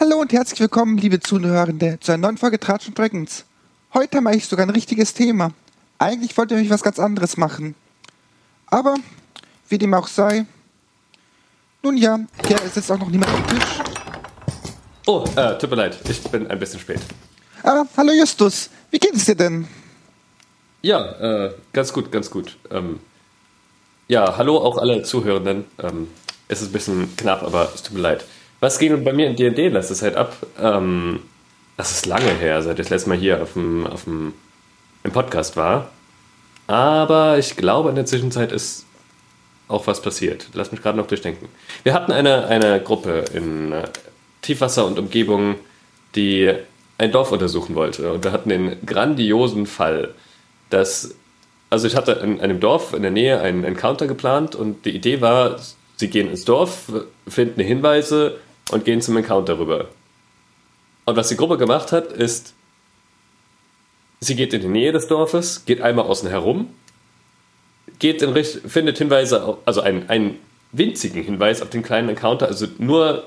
[0.00, 3.44] Hallo und herzlich willkommen, liebe Zuhörende, zu einer neuen Folge Tratsch und Dragons.
[3.94, 5.52] Heute mache ich sogar ein richtiges Thema.
[5.98, 7.76] Eigentlich wollte ich was ganz anderes machen.
[8.66, 8.96] Aber,
[9.68, 10.46] wie dem auch sei,
[11.82, 13.78] nun ja, hier sitzt auch noch niemand am Tisch.
[15.06, 17.00] Oh, äh, tut mir leid, ich bin ein bisschen spät.
[17.62, 19.68] Ah, hallo Justus, wie geht es dir denn?
[20.82, 22.58] Ja, äh, ganz gut, ganz gut.
[22.72, 22.98] Ähm,
[24.08, 25.64] ja, hallo auch alle Zuhörenden.
[25.78, 26.08] Ähm,
[26.48, 28.24] es ist ein bisschen knapp, aber es tut mir leid.
[28.64, 30.38] Was ging bei mir in D&D letzte Zeit ab?
[30.58, 31.20] Ähm,
[31.76, 34.32] das ist lange her, seit ich das letzte Mal hier auf dem, auf dem,
[35.02, 35.90] im Podcast war.
[36.66, 38.86] Aber ich glaube, in der Zwischenzeit ist
[39.68, 40.48] auch was passiert.
[40.54, 41.50] Lass mich gerade noch durchdenken.
[41.82, 43.82] Wir hatten eine, eine Gruppe in äh,
[44.40, 45.56] Tiefwasser und Umgebung,
[46.14, 46.50] die
[46.96, 48.14] ein Dorf untersuchen wollte.
[48.14, 50.14] Und wir hatten den grandiosen Fall,
[50.70, 51.14] dass,
[51.68, 55.20] also ich hatte in einem Dorf in der Nähe einen Encounter geplant und die Idee
[55.20, 55.58] war,
[55.96, 56.90] sie gehen ins Dorf,
[57.28, 58.38] finden Hinweise
[58.70, 59.88] und gehen zum Encounter rüber.
[61.04, 62.54] Und was die Gruppe gemacht hat, ist,
[64.20, 66.68] sie geht in die Nähe des Dorfes, geht einmal außen herum,
[67.98, 70.38] geht in Richt findet Hinweise, also einen, einen
[70.72, 73.24] winzigen Hinweis auf den kleinen Encounter, also nur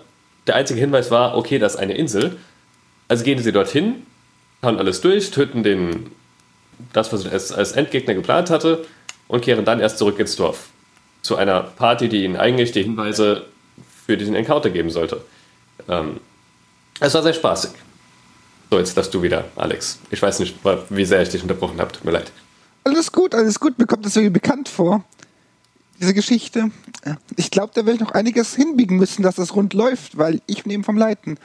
[0.48, 2.38] der einzige Hinweis war, okay, das ist eine Insel.
[3.08, 4.06] Also gehen sie dorthin,
[4.64, 6.12] hauen alles durch, töten den,
[6.94, 8.86] das, was ich als Endgegner geplant hatte,
[9.28, 10.70] und kehren dann erst zurück ins Dorf.
[11.22, 13.46] Zu einer Party, die ihnen eigentlich die Hinweise
[14.08, 15.22] für diesen Encounter geben sollte.
[15.88, 16.20] Ähm,
[17.00, 17.72] es war sehr spaßig.
[18.72, 20.00] So, jetzt darfst du wieder, Alex.
[20.10, 20.56] Ich weiß nicht,
[20.90, 21.92] wie sehr ich dich unterbrochen habe.
[21.92, 22.32] Tut mir leid.
[22.84, 23.78] Alles gut, alles gut.
[23.78, 25.04] Mir kommt das irgendwie bekannt vor.
[26.00, 26.72] Diese Geschichte.
[27.36, 30.64] Ich glaube, da werde ich noch einiges hinbiegen müssen, dass das rund läuft, weil ich
[30.64, 31.38] bin eben vom Leiten.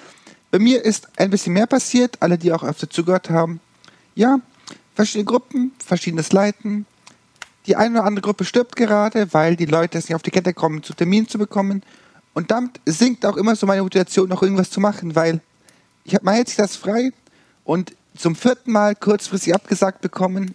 [0.51, 3.61] Bei mir ist ein bisschen mehr passiert, alle, die auch öfter zugehört haben.
[4.15, 4.41] Ja,
[4.95, 6.87] verschiedene Gruppen, verschiedenes Leiten.
[7.67, 10.53] Die eine oder andere Gruppe stirbt gerade, weil die Leute es nicht auf die Kette
[10.53, 11.83] kommen, zu Terminen zu bekommen.
[12.35, 15.41] Und damit sinkt auch immer so meine Motivation, noch irgendwas zu machen, weil
[16.05, 17.13] ich hab, man hält sich das frei
[17.65, 20.55] und zum vierten Mal kurzfristig abgesagt bekommen.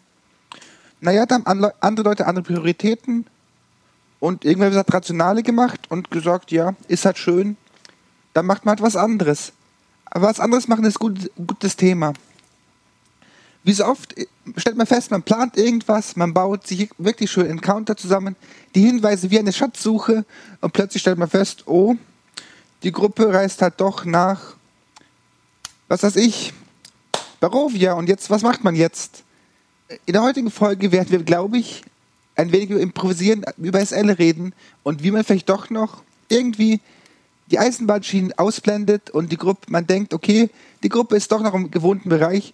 [1.00, 3.26] Naja, dann haben andere Leute andere Prioritäten
[4.20, 7.56] und irgendwann hat Rationale gemacht und gesagt, ja, ist halt schön,
[8.34, 9.54] dann macht man halt was anderes.
[10.06, 12.14] Aber was anderes machen ist gut, gutes Thema.
[13.68, 17.48] Wie so oft äh, stellt man fest, man plant irgendwas, man baut sich wirklich schön
[17.48, 18.38] Encounter zusammen,
[18.74, 20.24] die Hinweise wie eine Schatzsuche
[20.62, 21.96] und plötzlich stellt man fest, oh,
[22.84, 24.56] die Gruppe reist halt doch nach,
[25.90, 26.54] was weiß ich,
[27.42, 29.26] Barovia und jetzt, was macht man jetzt?
[30.06, 31.84] In der heutigen Folge werden wir, glaube ich,
[32.38, 34.54] ein wenig über improvisieren, über SL reden
[34.84, 36.80] und wie man vielleicht doch noch irgendwie
[37.52, 40.52] die Eisenbahnschienen ausblendet und die Gruppe, man denkt, okay,
[40.84, 42.54] die Gruppe ist doch noch im gewohnten Bereich,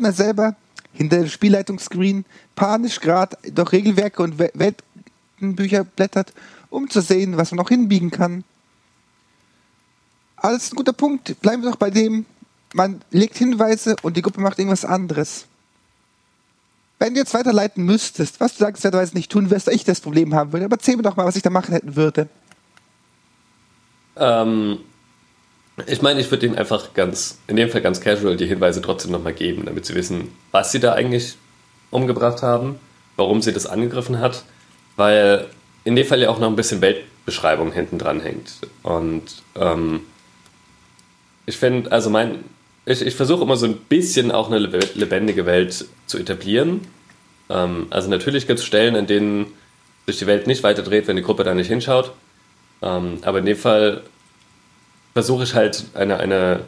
[0.00, 0.56] man selber
[0.92, 2.24] hinter dem Spielleitungsscreen
[2.54, 6.32] panisch gerade durch Regelwerke und Weltenbücher blättert,
[6.70, 8.44] um zu sehen, was man noch hinbiegen kann.
[10.36, 11.40] Alles ein guter Punkt.
[11.40, 12.26] Bleiben wir doch bei dem,
[12.74, 15.46] man legt Hinweise und die Gruppe macht irgendwas anderes.
[16.98, 20.52] Wenn du jetzt weiterleiten müsstest, was du dankenswerterweise nicht tun wirst, ich das Problem haben
[20.52, 22.28] würde, aber erzähl mir doch mal, was ich da machen hätten würde.
[24.16, 24.80] Ähm,
[25.86, 29.12] ich meine, ich würde ihnen einfach ganz, in dem Fall ganz casual, die Hinweise trotzdem
[29.12, 31.36] nochmal geben, damit sie wissen, was sie da eigentlich
[31.90, 32.78] umgebracht haben,
[33.16, 34.44] warum sie das angegriffen hat,
[34.96, 35.46] weil
[35.84, 38.52] in dem Fall ja auch noch ein bisschen Weltbeschreibung hinten dran hängt.
[38.82, 39.22] Und
[39.56, 40.00] ähm,
[41.46, 42.44] ich finde, also mein,
[42.84, 46.80] ich, ich versuche immer so ein bisschen auch eine lebendige Welt zu etablieren.
[47.48, 49.46] Ähm, also natürlich gibt es Stellen, in denen
[50.06, 52.12] sich die Welt nicht weiter dreht, wenn die Gruppe da nicht hinschaut.
[52.82, 54.02] Ähm, aber in dem Fall
[55.18, 56.60] versuche ich halt eine, eine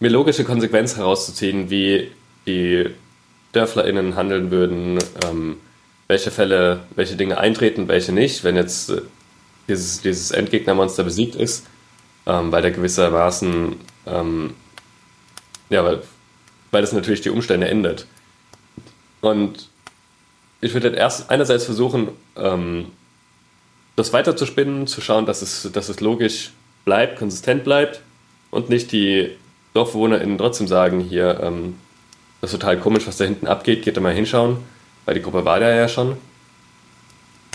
[0.00, 2.10] mir logische Konsequenz herauszuziehen, wie
[2.44, 2.90] die
[3.52, 5.58] DörflerInnen handeln würden, ähm,
[6.08, 9.02] welche Fälle, welche Dinge eintreten, welche nicht, wenn jetzt äh,
[9.68, 11.66] dieses, dieses Endgegnermonster besiegt ist,
[12.26, 13.76] ähm, weil der gewissermaßen,
[14.06, 14.54] ähm,
[15.70, 16.02] ja, weil,
[16.72, 18.08] weil das natürlich die Umstände ändert.
[19.20, 19.68] Und
[20.60, 22.86] ich würde erst einerseits versuchen, ähm,
[23.94, 26.50] das weiterzuspinnen, zu schauen, dass es, dass es logisch
[26.84, 28.00] bleibt, konsistent bleibt
[28.50, 29.30] und nicht die
[29.74, 31.76] DorfbewohnerInnen trotzdem sagen, hier, ähm,
[32.40, 34.58] das ist total komisch, was da hinten abgeht, geht da mal hinschauen,
[35.04, 36.16] weil die Gruppe war da ja schon.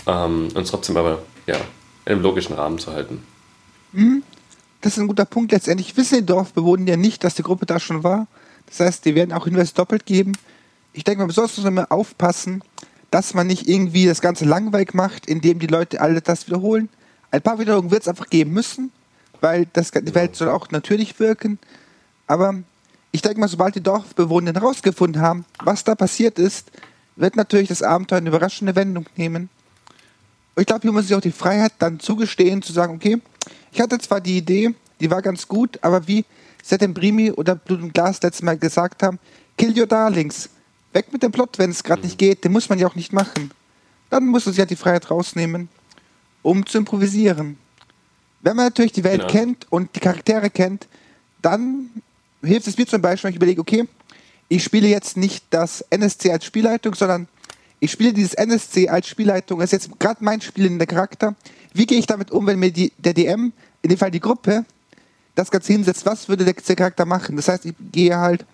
[0.06, 1.56] Ähm, uns trotzdem aber, ja,
[2.04, 3.22] einem logischen Rahmen zu halten.
[3.92, 4.22] Mhm.
[4.80, 5.52] Das ist ein guter Punkt.
[5.52, 8.26] Letztendlich wissen die Dorfbewohner ja nicht, dass die Gruppe da schon war.
[8.66, 10.32] Das heißt, die werden auch Hinweise doppelt geben.
[10.92, 12.62] Ich denke man immer aufpassen,
[13.10, 16.88] dass man nicht irgendwie das Ganze langweilig macht, indem die Leute alle das wiederholen.
[17.30, 18.90] Ein paar Wiederholungen wird es einfach geben müssen,
[19.40, 21.58] weil das, die Welt soll auch natürlich wirken.
[22.26, 22.54] Aber
[23.12, 26.70] ich denke mal, sobald die Dorfbewohner herausgefunden haben, was da passiert ist,
[27.16, 29.48] wird natürlich das Abenteuer eine überraschende Wendung nehmen.
[30.54, 33.20] Und ich glaube, hier muss sich auch die Freiheit dann zugestehen, zu sagen, okay,
[33.72, 36.24] ich hatte zwar die Idee, die war ganz gut, aber wie
[36.94, 39.18] Brimi oder Blut und Glas letztes Mal gesagt haben,
[39.56, 40.50] kill your darlings.
[40.92, 42.06] Weg mit dem Plot, wenn es gerade mhm.
[42.06, 42.44] nicht geht.
[42.44, 43.50] Den muss man ja auch nicht machen.
[44.10, 45.68] Dann muss man sich halt die Freiheit rausnehmen,
[46.42, 47.58] um zu improvisieren.
[48.42, 49.32] Wenn man natürlich die Welt genau.
[49.32, 50.86] kennt und die Charaktere kennt,
[51.42, 51.90] dann
[52.42, 53.86] hilft es mir zum Beispiel, wenn ich überlege, okay,
[54.48, 57.28] ich spiele jetzt nicht das NSC als Spielleitung, sondern
[57.78, 59.60] ich spiele dieses NSC als Spielleitung.
[59.60, 61.34] Das ist jetzt gerade mein Spiel in der Charakter.
[61.72, 63.52] Wie gehe ich damit um, wenn mir die, der DM,
[63.82, 64.64] in dem Fall die Gruppe,
[65.34, 66.04] das Ganze hinsetzt?
[66.04, 67.36] Was würde der, der Charakter machen?
[67.36, 68.44] Das heißt, ich gehe halt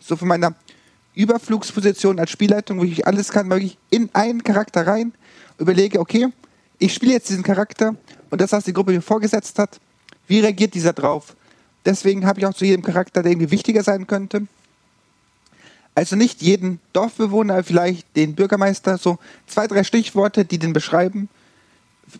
[0.00, 0.54] so von meiner
[1.14, 5.12] Überflugsposition als Spielleitung, wo ich alles kann, wirklich in einen Charakter rein,
[5.58, 6.28] überlege, okay,
[6.78, 7.94] ich spiele jetzt diesen Charakter
[8.34, 9.78] und das, was die Gruppe mir vorgesetzt hat,
[10.26, 11.36] wie reagiert dieser drauf?
[11.84, 14.48] Deswegen habe ich auch zu jedem Charakter, der irgendwie wichtiger sein könnte.
[15.94, 21.28] Also nicht jeden Dorfbewohner, vielleicht den Bürgermeister, so zwei, drei Stichworte, die den beschreiben.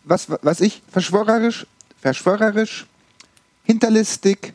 [0.04, 1.66] Was, was ich, verschwörerisch,
[2.00, 2.86] verschwörerisch,
[3.64, 4.52] hinterlistig,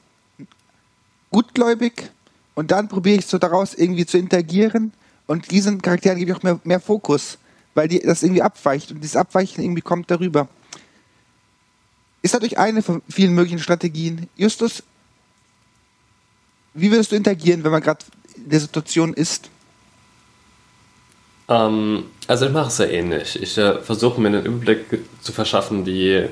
[1.29, 2.09] gutgläubig,
[2.56, 4.94] und dann probiere ich so daraus irgendwie zu interagieren
[5.27, 7.38] und diesen Charakteren gebe ich auch mehr, mehr Fokus,
[7.73, 10.47] weil die, das irgendwie abweicht und dieses Abweichen irgendwie kommt darüber.
[12.21, 14.27] Ist natürlich eine von vielen möglichen Strategien.
[14.36, 14.83] Justus,
[16.74, 18.06] wie würdest du interagieren, wenn man gerade
[18.36, 19.50] in der Situation ist?
[21.48, 23.42] Ähm, also ich mache es sehr ähnlich.
[23.42, 26.25] Ich äh, versuche mir einen Überblick zu verschaffen, wie,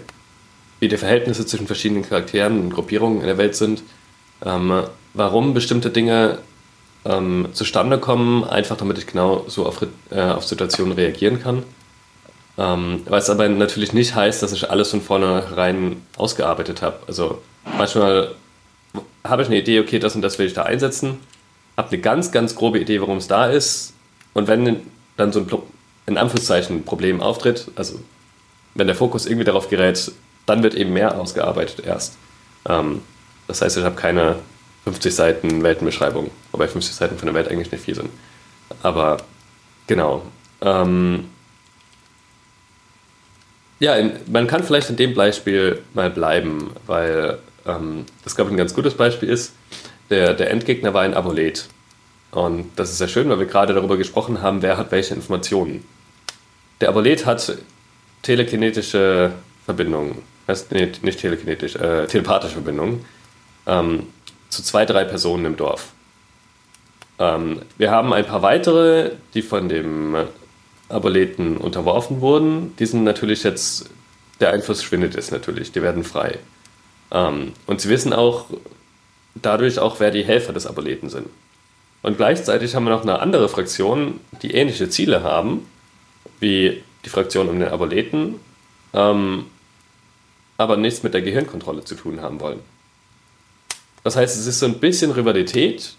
[0.79, 3.83] wie die Verhältnisse zwischen verschiedenen Charakteren und Gruppierungen in der Welt sind.
[4.45, 6.39] Ähm, warum bestimmte Dinge
[7.05, 11.63] ähm, zustande kommen, einfach damit ich genau so auf, äh, auf Situationen reagieren kann.
[12.57, 16.99] Ähm, was aber natürlich nicht heißt, dass ich alles von vornherein ausgearbeitet habe.
[17.07, 17.41] Also
[17.77, 18.31] manchmal
[19.23, 21.19] habe ich eine Idee, okay, das und das will ich da einsetzen,
[21.75, 23.93] habe eine ganz, ganz grobe Idee, warum es da ist.
[24.33, 24.81] Und wenn
[25.17, 25.47] dann so ein,
[26.07, 27.99] in Anführungszeichen, Problem auftritt, also
[28.73, 30.11] wenn der Fokus irgendwie darauf gerät,
[30.45, 32.17] dann wird eben mehr ausgearbeitet erst.
[32.67, 33.01] Ähm,
[33.47, 34.37] das heißt, ich habe keine
[34.85, 38.09] 50 Seiten Weltenbeschreibung, wobei 50 Seiten von der Welt eigentlich nicht viel sind.
[38.81, 39.17] Aber
[39.85, 40.23] genau.
[40.61, 41.25] Ähm,
[43.79, 43.95] ja,
[44.27, 48.73] man kann vielleicht in dem Beispiel mal bleiben, weil ähm, das, glaube ich, ein ganz
[48.73, 49.53] gutes Beispiel ist.
[50.09, 51.67] Der, der Endgegner war ein Amulet.
[52.31, 55.83] Und das ist sehr schön, weil wir gerade darüber gesprochen haben, wer hat welche Informationen.
[56.81, 57.57] Der Amulet hat
[58.21, 59.31] telekinetische
[59.65, 60.21] Verbindungen.
[60.47, 63.05] Heißt, nee, nicht telekinetisch, äh, telepathische Verbindungen.
[63.65, 64.07] Ähm,
[64.49, 65.91] zu zwei, drei Personen im Dorf.
[67.19, 70.15] Ähm, wir haben ein paar weitere, die von dem
[70.89, 72.75] Aboleten unterworfen wurden.
[72.77, 73.89] Die sind natürlich jetzt,
[74.39, 76.39] der Einfluss schwindet jetzt natürlich, die werden frei.
[77.11, 78.45] Ähm, und sie wissen auch
[79.35, 81.27] dadurch auch, wer die Helfer des Aboleten sind.
[82.03, 85.67] Und gleichzeitig haben wir noch eine andere Fraktion, die ähnliche Ziele haben,
[86.39, 88.35] wie die Fraktion um den Aboleten,
[88.93, 89.45] ähm,
[90.57, 92.59] aber nichts mit der Gehirnkontrolle zu tun haben wollen.
[94.03, 95.95] Das heißt, es ist so ein bisschen Rivalität,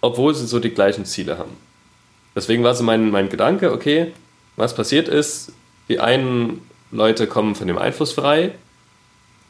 [0.00, 1.56] obwohl sie so die gleichen Ziele haben.
[2.34, 4.12] Deswegen war so mein, mein Gedanke, okay,
[4.56, 5.52] was passiert ist,
[5.88, 8.52] die einen Leute kommen von dem Einfluss frei,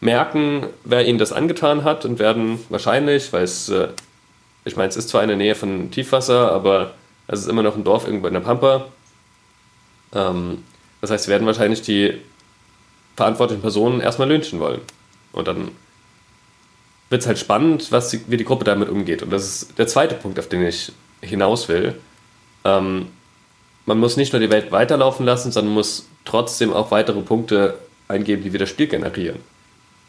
[0.00, 3.88] merken, wer ihnen das angetan hat und werden wahrscheinlich, weil es, äh,
[4.64, 6.94] ich meine, es ist zwar in der Nähe von Tiefwasser, aber
[7.28, 8.86] es ist immer noch ein Dorf irgendwo in der Pampa.
[10.14, 10.64] Ähm,
[11.00, 12.18] das heißt, sie werden wahrscheinlich die
[13.16, 14.80] verantwortlichen Personen erstmal lynchen wollen.
[15.32, 15.70] Und dann
[17.10, 19.22] wird es halt spannend, was die, wie die Gruppe damit umgeht.
[19.22, 21.94] Und das ist der zweite Punkt, auf den ich hinaus will.
[22.64, 23.08] Ähm,
[23.86, 27.78] man muss nicht nur die Welt weiterlaufen lassen, sondern muss trotzdem auch weitere Punkte
[28.08, 29.40] eingeben, die wieder Spiel generieren.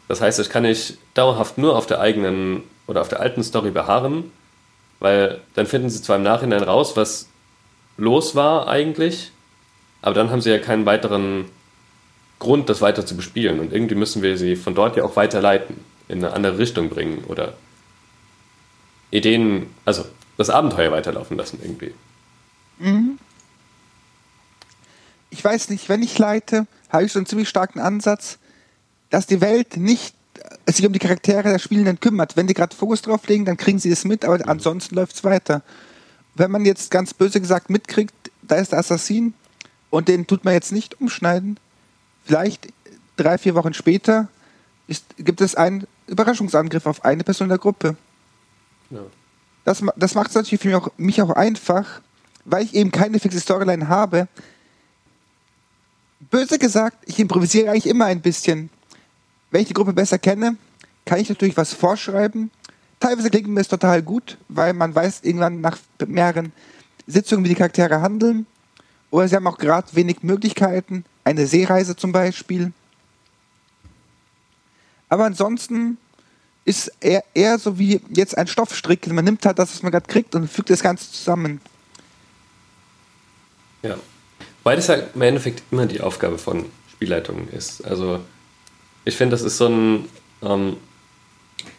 [0.08, 3.70] Das heißt, ich kann nicht dauerhaft nur auf der eigenen oder auf der alten Story
[3.70, 4.30] beharren,
[5.00, 7.28] weil dann finden sie zwar im Nachhinein raus, was
[7.96, 9.32] los war eigentlich,
[10.02, 11.46] aber dann haben sie ja keinen weiteren
[12.38, 13.60] Grund, das weiter zu bespielen.
[13.60, 15.76] Und irgendwie müssen wir sie von dort ja auch weiterleiten
[16.08, 17.54] in eine andere Richtung bringen oder
[19.10, 20.04] Ideen, also
[20.36, 21.94] das Abenteuer weiterlaufen lassen irgendwie.
[22.78, 23.18] Mhm.
[25.30, 28.38] Ich weiß nicht, wenn ich leite, habe ich so einen ziemlich starken Ansatz,
[29.10, 30.14] dass die Welt nicht
[30.66, 32.36] sich um die Charaktere der Spielenden kümmert.
[32.36, 34.48] Wenn die gerade Fokus drauf legen, dann kriegen sie es mit, aber mhm.
[34.48, 35.62] ansonsten läuft es weiter.
[36.34, 39.34] Wenn man jetzt ganz böse gesagt mitkriegt, da ist der Assassin
[39.90, 41.58] und den tut man jetzt nicht umschneiden,
[42.24, 42.72] vielleicht
[43.16, 44.28] drei, vier Wochen später
[44.86, 47.96] ist, gibt es einen Überraschungsangriff auf eine Person der Gruppe.
[48.90, 49.00] Ja.
[49.64, 52.02] Das, das macht es natürlich für mich auch, mich auch einfach,
[52.44, 54.28] weil ich eben keine fixe Storyline habe.
[56.30, 58.70] Böse gesagt, ich improvisiere eigentlich immer ein bisschen.
[59.50, 60.56] Wenn ich die Gruppe besser kenne,
[61.04, 62.50] kann ich natürlich was vorschreiben.
[63.00, 66.52] Teilweise klingt mir das total gut, weil man weiß irgendwann nach mehreren
[67.06, 68.46] Sitzungen, wie die Charaktere handeln.
[69.10, 71.04] Oder sie haben auch gerade wenig Möglichkeiten.
[71.22, 72.72] Eine Seereise zum Beispiel.
[75.08, 75.98] Aber ansonsten
[76.64, 79.06] ist er eher so wie jetzt ein Stoffstrick.
[79.12, 81.60] Man nimmt halt das, was man gerade kriegt und fügt das Ganze zusammen.
[83.84, 83.96] Ja.
[84.64, 87.84] Weil das ja im Endeffekt immer die Aufgabe von Spielleitungen ist.
[87.84, 88.20] Also
[89.04, 90.08] ich finde, das ist so ein.
[90.42, 90.78] Ähm,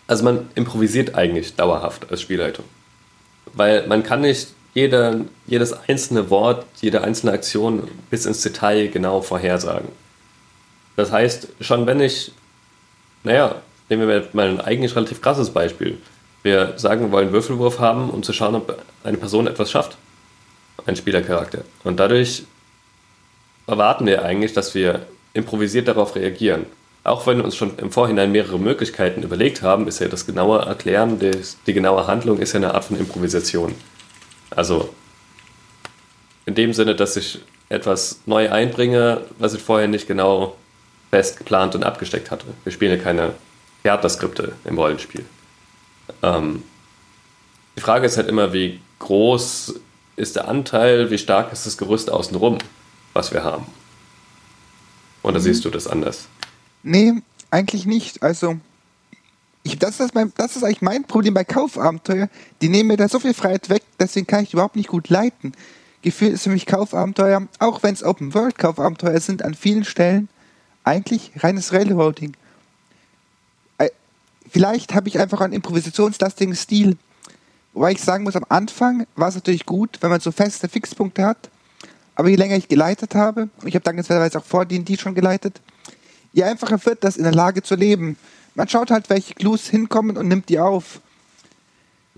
[0.07, 2.65] also man improvisiert eigentlich dauerhaft als Spielleitung.
[3.53, 9.21] Weil man kann nicht jede, jedes einzelne Wort, jede einzelne Aktion bis ins Detail genau
[9.21, 9.89] vorhersagen.
[10.95, 12.31] Das heißt, schon wenn ich,
[13.23, 15.97] naja, nehmen wir mal ein eigentlich relativ krasses Beispiel.
[16.43, 19.97] Wir sagen, wir wollen Würfelwurf haben, um zu schauen, ob eine Person etwas schafft.
[20.85, 21.63] Ein Spielercharakter.
[21.83, 22.43] Und dadurch
[23.67, 26.65] erwarten wir eigentlich, dass wir improvisiert darauf reagieren.
[27.03, 30.59] Auch wenn wir uns schon im Vorhinein mehrere Möglichkeiten überlegt haben, ist ja das genaue
[30.59, 31.31] Erklären, die,
[31.67, 33.75] die genaue Handlung ist ja eine Art von Improvisation.
[34.49, 34.93] Also
[36.45, 40.55] in dem Sinne, dass ich etwas neu einbringe, was ich vorher nicht genau
[41.11, 42.45] fest geplant und abgesteckt hatte.
[42.63, 43.33] Wir spielen ja keine
[43.83, 45.25] Theaterskripte im Rollenspiel.
[46.21, 46.63] Ähm,
[47.77, 49.79] die Frage ist halt immer, wie groß
[50.15, 52.57] ist der Anteil, wie stark ist das Gerüst außenrum,
[53.13, 53.65] was wir haben.
[55.23, 55.43] Oder mhm.
[55.43, 56.27] siehst du das anders?
[56.83, 57.13] Nee,
[57.51, 58.23] eigentlich nicht.
[58.23, 58.57] Also,
[59.63, 62.29] ich, das, ist mein, das ist eigentlich mein Problem bei Kaufabenteuer.
[62.61, 65.53] Die nehmen mir da so viel Freiheit weg, deswegen kann ich überhaupt nicht gut leiten.
[66.01, 70.29] Gefühlt ist für mich Kaufabenteuer, auch wenn es Open-World-Kaufabenteuer sind, an vielen Stellen
[70.83, 72.35] eigentlich reines Railroading.
[74.55, 76.97] Vielleicht habe ich einfach einen improvisationslastigen Stil.
[77.75, 81.25] Wobei ich sagen muss, am Anfang war es natürlich gut, wenn man so feste Fixpunkte
[81.25, 81.49] hat.
[82.15, 85.59] Aber je länger ich geleitet habe, und ich habe dankenswerterweise auch vor die schon geleitet,
[86.31, 88.17] je einfacher wird das in der Lage zu leben.
[88.55, 91.01] Man schaut halt, welche Clues hinkommen und nimmt die auf.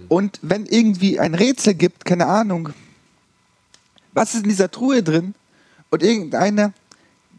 [0.10, 2.70] Und wenn irgendwie ein Rätsel gibt, keine Ahnung,
[4.14, 5.34] was ist in dieser Truhe drin?
[5.90, 6.72] Und irgendeiner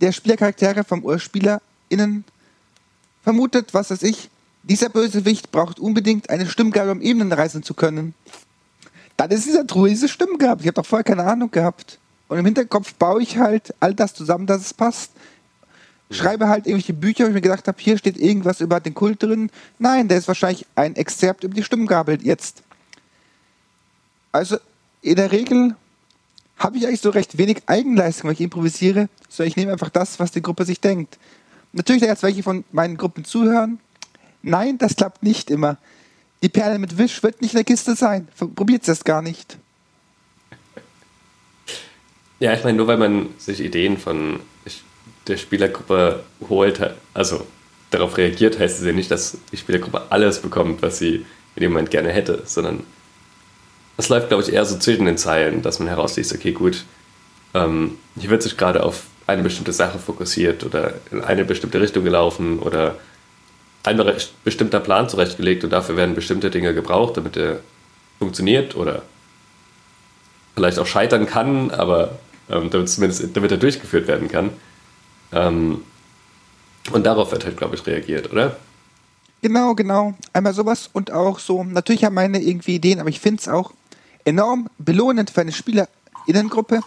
[0.01, 2.25] der Spielercharaktere vom UrspielerInnen
[3.23, 4.29] vermutet, was weiß ich,
[4.63, 8.15] dieser Bösewicht braucht unbedingt eine Stimmgabe, um Ebenen reisen zu können.
[9.17, 10.61] Dann ist dieser Truhe diese Stimmgabe.
[10.61, 11.99] Ich habe doch vorher keine Ahnung gehabt.
[12.29, 15.11] Und im Hinterkopf baue ich halt all das zusammen, dass es passt
[16.11, 19.23] schreibe halt irgendwelche Bücher, wo ich mir gedacht habe, hier steht irgendwas über den Kult
[19.23, 19.51] drin.
[19.79, 22.63] Nein, der ist wahrscheinlich ein Exzerpt über die Stimmgabel jetzt.
[24.33, 24.57] Also
[25.03, 25.77] in der Regel
[26.59, 30.19] habe ich eigentlich so recht wenig Eigenleistung, wenn ich improvisiere, sondern ich nehme einfach das,
[30.19, 31.19] was die Gruppe sich denkt.
[31.73, 33.79] Natürlich, da jetzt welche von meinen Gruppen zuhören.
[34.43, 35.79] Nein, das klappt nicht immer.
[36.43, 38.29] Die Perle mit Wisch wird nicht in der Kiste sein.
[38.55, 39.59] Probiert es gar nicht.
[42.41, 44.41] Ja, ich meine, nur weil man sich Ideen von
[45.27, 46.81] der Spielergruppe holt,
[47.13, 47.47] also
[47.91, 51.27] darauf reagiert, heißt es ja nicht, dass die Spielergruppe alles bekommt, was sie
[51.57, 52.85] in dem Moment gerne hätte, sondern
[53.97, 56.85] es läuft, glaube ich, eher so zwischen den Zeilen, dass man herausliest, okay, gut,
[57.55, 62.05] ähm, hier wird sich gerade auf eine bestimmte Sache fokussiert oder in eine bestimmte Richtung
[62.05, 62.97] gelaufen oder
[63.85, 64.01] ein
[64.45, 67.61] bestimmter Plan zurechtgelegt und dafür werden bestimmte Dinge gebraucht, damit er
[68.19, 69.03] funktioniert oder
[70.55, 72.19] vielleicht auch scheitern kann, aber
[72.51, 74.51] ähm, damit, zumindest, damit er durchgeführt werden kann.
[75.33, 75.83] Ähm,
[76.91, 78.57] und darauf wird halt, glaube ich, reagiert, oder?
[79.41, 80.15] Genau, genau.
[80.33, 83.73] Einmal sowas und auch so, natürlich haben meine irgendwie Ideen, aber ich finde es auch
[84.25, 86.81] enorm belohnend für eine Spielerinnengruppe,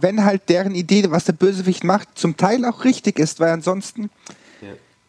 [0.00, 4.10] wenn halt deren Idee, was der Bösewicht macht, zum Teil auch richtig ist, weil ansonsten.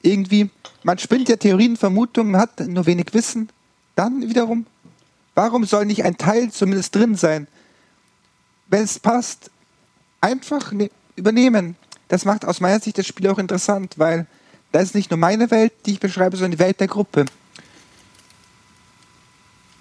[0.03, 0.50] Irgendwie,
[0.84, 3.50] man spinnt ja Theorien, Vermutungen, hat nur wenig Wissen.
[3.96, 4.65] Dann wiederum,
[5.36, 7.48] warum soll nicht ein Teil zumindest drin sein?
[8.67, 9.51] Wenn es passt,
[10.22, 11.75] einfach ne übernehmen
[12.12, 14.27] das macht aus meiner Sicht das Spiel auch interessant, weil
[14.74, 17.24] das ist nicht nur meine Welt, die ich beschreibe, sondern die Welt der Gruppe.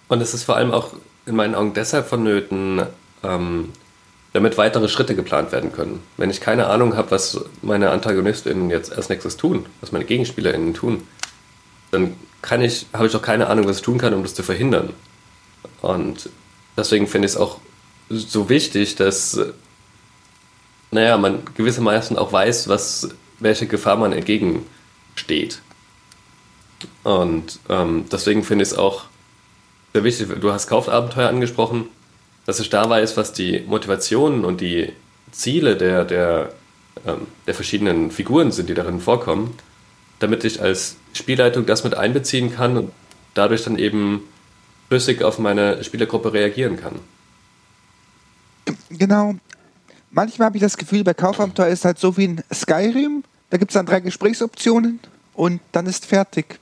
[0.06, 0.94] Und es ist vor allem auch
[1.26, 2.82] in meinen Augen deshalb vonnöten,
[3.24, 3.72] ähm,
[4.32, 6.02] damit weitere Schritte geplant werden können.
[6.16, 10.74] Wenn ich keine Ahnung habe, was meine AntagonistInnen jetzt als nächstes tun, was meine GegenspielerInnen
[10.74, 11.06] tun,
[11.90, 14.42] dann kann ich, habe ich auch keine Ahnung, was ich tun kann, um das zu
[14.42, 14.92] verhindern.
[15.82, 16.30] Und
[16.76, 17.58] deswegen finde ich es auch
[18.08, 19.38] so wichtig, dass
[20.90, 23.08] naja, man gewissermaßen auch weiß, was,
[23.38, 25.60] welche Gefahr man entgegensteht.
[27.04, 29.04] Und ähm, deswegen finde ich es auch
[29.92, 31.88] sehr wichtig, du hast Kaufabenteuer angesprochen,
[32.46, 34.92] dass ich da weiß, was die Motivationen und die
[35.32, 36.52] Ziele der, der,
[37.06, 39.56] ähm, der verschiedenen Figuren sind, die darin vorkommen,
[40.18, 42.92] damit ich als Spielleitung das mit einbeziehen kann und
[43.34, 44.22] dadurch dann eben
[44.88, 46.98] flüssig auf meine Spielergruppe reagieren kann.
[48.90, 49.34] Genau,
[50.10, 53.24] manchmal habe ich das Gefühl, bei Kaufabenteuer ist halt so wie in Skyrim.
[53.50, 55.00] Da gibt es dann drei Gesprächsoptionen
[55.34, 56.58] und dann ist fertig.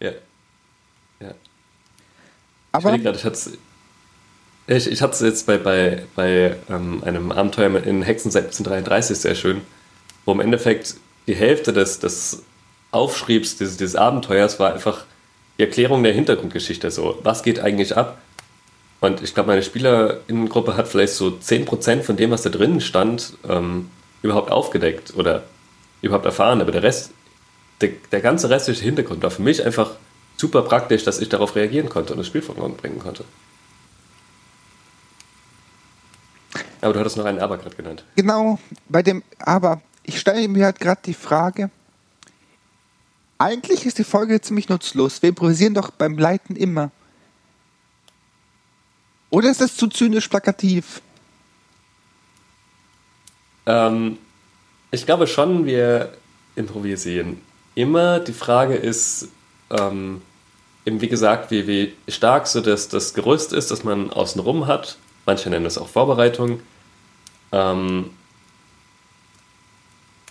[0.00, 0.12] Ja.
[1.20, 1.34] Ja.
[2.72, 3.58] Aber ich grad, ich hatte
[4.66, 9.60] ich, ich es jetzt bei, bei, bei ähm, einem Abenteuer in Hexen 1733 sehr schön,
[10.24, 10.96] wo im Endeffekt
[11.26, 12.42] die Hälfte des, des
[12.90, 15.04] aufschriebst, dieses, dieses Abenteuers, war einfach
[15.58, 16.90] die Erklärung der Hintergrundgeschichte.
[16.90, 18.18] So, was geht eigentlich ab?
[19.00, 23.34] Und ich glaube, meine Spielerinnengruppe hat vielleicht so 10% von dem, was da drin stand,
[23.48, 23.90] ähm,
[24.22, 25.44] überhaupt aufgedeckt oder
[26.02, 26.60] überhaupt erfahren.
[26.60, 27.12] Aber der Rest,
[27.80, 29.90] der, der ganze restliche Hintergrund war für mich einfach
[30.36, 33.24] super praktisch, dass ich darauf reagieren konnte und das Spiel voranbringen konnte.
[36.80, 38.04] Aber du hattest noch einen Aber gerade genannt.
[38.16, 39.80] Genau, bei dem Aber.
[40.02, 41.70] Ich stelle mir halt gerade die Frage,
[43.38, 45.22] eigentlich ist die Folge ziemlich nutzlos.
[45.22, 46.90] Wir improvisieren doch beim Leiten immer.
[49.30, 51.02] Oder ist das zu zynisch plakativ?
[53.66, 54.18] Ähm,
[54.90, 56.12] ich glaube schon, wir
[56.54, 57.40] improvisieren
[57.74, 58.20] immer.
[58.20, 59.28] Die Frage ist,
[59.70, 60.22] ähm,
[60.86, 64.96] eben wie gesagt, wie, wie stark so das, das Gerüst ist, das man außenrum hat.
[65.26, 66.60] Manche nennen das auch Vorbereitung.
[67.52, 68.10] Ähm,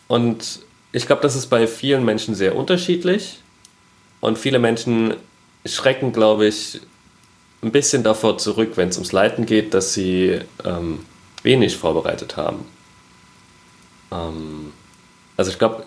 [0.07, 0.59] und
[0.91, 3.39] ich glaube, das ist bei vielen Menschen sehr unterschiedlich.
[4.21, 5.15] Und viele Menschen
[5.65, 6.79] schrecken, glaube ich,
[7.61, 11.05] ein bisschen davor zurück, wenn es ums Leiten geht, dass sie ähm,
[11.43, 12.65] wenig vorbereitet haben.
[14.11, 14.71] Ähm,
[15.35, 15.85] also ich glaube,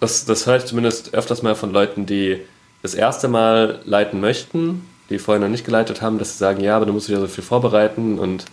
[0.00, 2.40] das, das höre ich zumindest öfters mal von Leuten, die
[2.82, 6.76] das erste Mal leiten möchten, die vorher noch nicht geleitet haben, dass sie sagen, ja,
[6.76, 8.44] aber du musst dich ja so viel vorbereiten und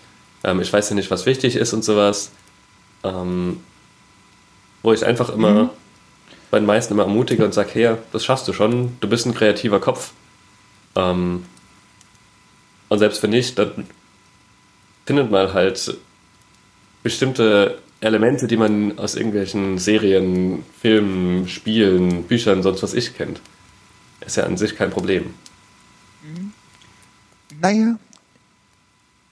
[0.43, 2.31] ähm, ich weiß ja nicht, was wichtig ist und sowas.
[3.03, 3.61] Ähm,
[4.83, 5.69] wo ich einfach immer mhm.
[6.51, 9.33] bei den meisten immer ermutige und sage, hey, das schaffst du schon, du bist ein
[9.33, 10.11] kreativer Kopf.
[10.95, 11.45] Ähm,
[12.87, 13.87] und selbst wenn nicht, dann
[15.05, 15.97] findet man halt
[17.03, 23.41] bestimmte Elemente, die man aus irgendwelchen Serien, Filmen, Spielen, Büchern, sonst was ich kennt.
[24.25, 25.33] Ist ja an sich kein Problem.
[27.65, 27.97] Naja,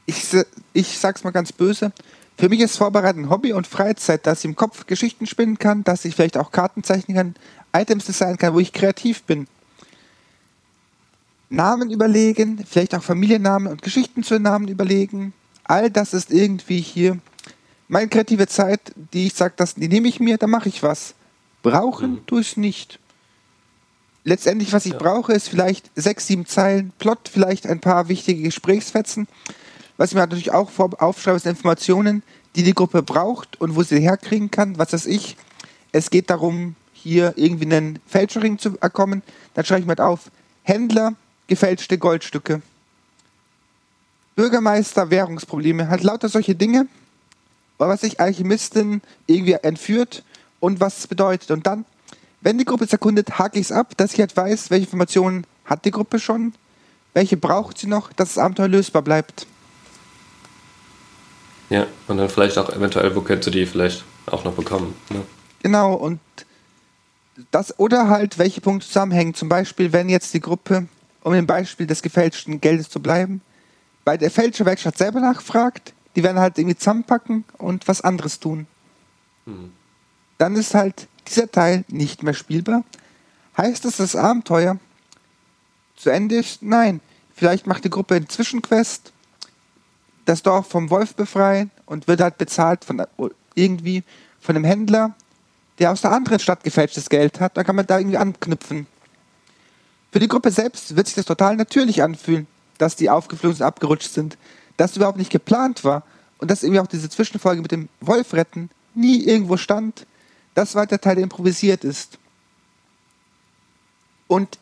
[0.08, 0.26] ich,
[0.74, 1.92] ich sag's mal ganz böse.
[2.36, 6.04] Für mich ist Vorbereiten Hobby und Freizeit, dass ich im Kopf Geschichten spinnen kann, dass
[6.04, 7.36] ich vielleicht auch Karten zeichnen kann,
[7.74, 9.46] Items designen kann, wo ich kreativ bin.
[11.50, 15.34] Namen überlegen, vielleicht auch Familiennamen und Geschichten zu Namen überlegen.
[15.64, 17.20] All das ist irgendwie hier
[17.88, 18.82] meine kreative Zeit,
[19.14, 21.14] die ich sage, die nehme ich mir, da mache ich was.
[21.62, 22.26] Brauchen mhm.
[22.26, 22.98] tue ich nicht.
[24.26, 25.00] Letztendlich, was ich ja.
[25.00, 29.28] brauche, ist vielleicht sechs, sieben Zeilen Plot, vielleicht ein paar wichtige Gesprächsfetzen.
[29.98, 32.24] Was ich mir natürlich auch aufschreibe, sind Informationen,
[32.56, 34.78] die die Gruppe braucht und wo sie herkriegen kann.
[34.78, 35.36] Was weiß ich.
[35.92, 39.22] Es geht darum, hier irgendwie einen Fälschering zu erkommen.
[39.54, 40.32] Dann schreibe ich mir halt auf.
[40.64, 41.14] Händler,
[41.48, 42.62] gefälschte Goldstücke.
[44.36, 45.90] Bürgermeister, Währungsprobleme.
[45.90, 46.88] Halt lauter solche Dinge.
[47.78, 50.24] Was sich Alchemistin irgendwie entführt
[50.62, 51.52] und was es bedeutet.
[51.52, 51.86] Und dann,
[52.44, 55.48] wenn die Gruppe es erkundet, hake ich es ab, dass ich halt weiß, welche Informationen
[55.66, 56.54] hat die Gruppe schon,
[57.14, 59.48] welche braucht sie noch, dass das Abenteuer lösbar bleibt.
[61.70, 64.94] Ja, und dann vielleicht auch eventuell, wo könntest du die vielleicht auch noch bekommen.
[65.10, 65.22] Ne?
[65.62, 66.20] Genau, und
[67.52, 69.34] das oder halt, welche Punkte zusammenhängen.
[69.34, 70.88] Zum Beispiel, wenn jetzt die Gruppe,
[71.24, 73.42] um im Beispiel des gefälschten Geldes zu bleiben,
[74.04, 78.68] bei der Fälscherwerkstatt selber nachfragt, die werden halt irgendwie zusammenpacken und was anderes tun.
[79.46, 79.72] Mhm.
[80.38, 82.84] Dann ist halt dieser Teil nicht mehr spielbar.
[83.58, 84.80] Heißt das, das Abenteuer
[85.96, 86.62] zu Ende ist?
[86.64, 87.02] Nein.
[87.36, 89.14] Vielleicht macht die Gruppe eine Zwischenquest
[90.26, 93.06] das Dorf vom Wolf befreien und wird halt bezahlt von
[93.56, 94.04] irgendwie
[94.40, 95.16] von einem Händler,
[95.80, 97.58] der aus der anderen Stadt gefälschtes Geld hat.
[97.58, 98.88] Da kann man da irgendwie anknüpfen.
[100.12, 104.12] Für die Gruppe selbst wird sich das total natürlich anfühlen, dass die aufgeflogen und abgerutscht
[104.12, 104.38] sind,
[104.78, 106.04] dass es überhaupt nicht geplant war
[106.38, 110.06] und dass irgendwie auch diese Zwischenfolge mit dem Wolf retten nie irgendwo stand.
[110.54, 112.18] Das war der Teil, der improvisiert ist.
[114.28, 114.58] Und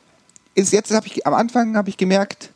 [0.56, 2.51] ist jetzt habe ich am Anfang habe ich gemerkt,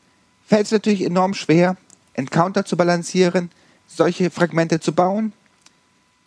[0.45, 1.77] fällt es natürlich enorm schwer,
[2.13, 3.51] Encounter zu balancieren,
[3.87, 5.33] solche Fragmente zu bauen.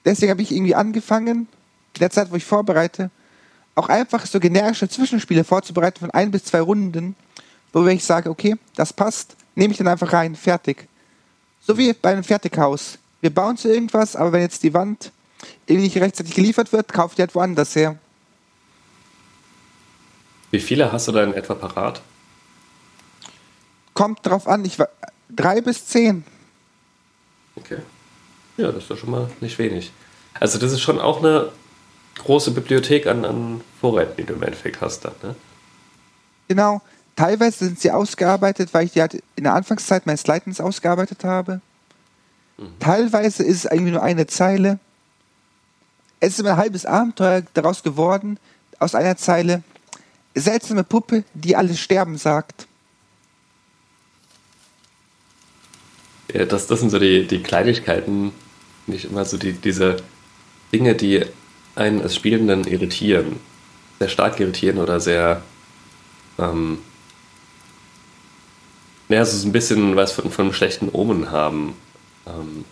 [0.05, 1.49] Deswegen habe ich irgendwie angefangen,
[1.95, 3.11] in der Zeit, wo ich vorbereite,
[3.75, 7.15] auch einfach so generische Zwischenspiele vorzubereiten von ein bis zwei Runden,
[7.73, 10.89] wo ich sage, okay, das passt, nehme ich dann einfach rein, fertig.
[11.61, 12.99] So wie bei einem Fertighaus.
[13.21, 15.13] Wir bauen zu irgendwas, aber wenn jetzt die Wand
[15.67, 17.97] irgendwie nicht rechtzeitig geliefert wird, kauft ihr halt woanders her.
[20.51, 22.01] Wie viele hast du da in etwa parat?
[23.95, 24.65] Kommt drauf an.
[24.65, 24.79] Ich,
[25.29, 26.25] drei bis zehn.
[27.57, 27.79] Okay.
[28.57, 29.93] Ja, das ist doch schon mal nicht wenig.
[30.41, 31.53] Also das ist schon auch eine
[32.19, 35.35] große Bibliothek an, an Vorräten, die du im Endeffekt hast dann, ne?
[36.49, 36.81] Genau.
[37.15, 41.61] Teilweise sind sie ausgearbeitet, weil ich die halt in der Anfangszeit meines Leitens ausgearbeitet habe.
[42.57, 42.79] Mhm.
[42.79, 44.79] Teilweise ist es irgendwie nur eine Zeile.
[46.21, 48.39] Es ist ein halbes Abenteuer daraus geworden,
[48.79, 49.63] aus einer Zeile.
[50.35, 52.67] Seltsame Puppe, die alles sterben sagt.
[56.33, 58.33] Ja, das, das sind so die, die Kleinigkeiten,
[58.87, 59.97] nicht immer so die, diese
[60.73, 61.25] Dinge, die
[61.75, 63.41] einen als Spielenden irritieren.
[63.99, 65.43] sehr stark irritieren oder sehr,
[66.39, 66.79] ähm,
[69.09, 71.75] ja, so ein bisschen was von, von einem schlechten Omen haben.
[72.27, 72.65] Ähm,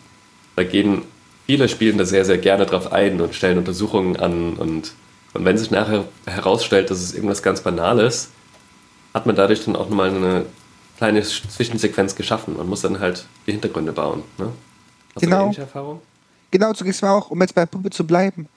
[0.55, 1.03] da gehen
[1.47, 4.93] viele Spielende sehr, sehr gerne drauf ein und stellen Untersuchungen an und,
[5.33, 8.31] und wenn sich nachher herausstellt, dass es irgendwas ganz Banales,
[9.15, 10.47] hat man dadurch dann auch nochmal eine
[10.99, 12.57] kleine Zwischensequenz geschaffen.
[12.57, 14.23] Man muss dann halt die Hintergründe bauen.
[14.39, 14.51] Ne?
[15.15, 15.51] Hast genau.
[15.51, 16.01] du Erfahrung?
[16.51, 18.49] Genau, so ging es mir auch, um jetzt bei der Puppe zu bleiben.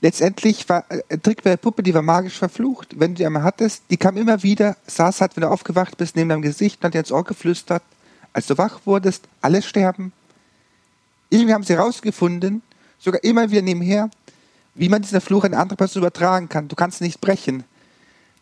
[0.00, 2.98] Letztendlich war äh, ein Trick bei der Puppe, die war magisch verflucht.
[2.98, 6.16] Wenn du die einmal hattest, die kam immer wieder, saß halt, wenn du aufgewacht bist,
[6.16, 7.82] neben deinem Gesicht und hat dir ins Ohr geflüstert,
[8.32, 10.12] als du wach wurdest, alle sterben.
[11.30, 12.62] Irgendwie haben sie herausgefunden,
[12.98, 14.10] sogar immer wieder nebenher,
[14.74, 16.68] wie man diesen Fluch an eine andere Person übertragen kann.
[16.68, 17.64] Du kannst nicht brechen.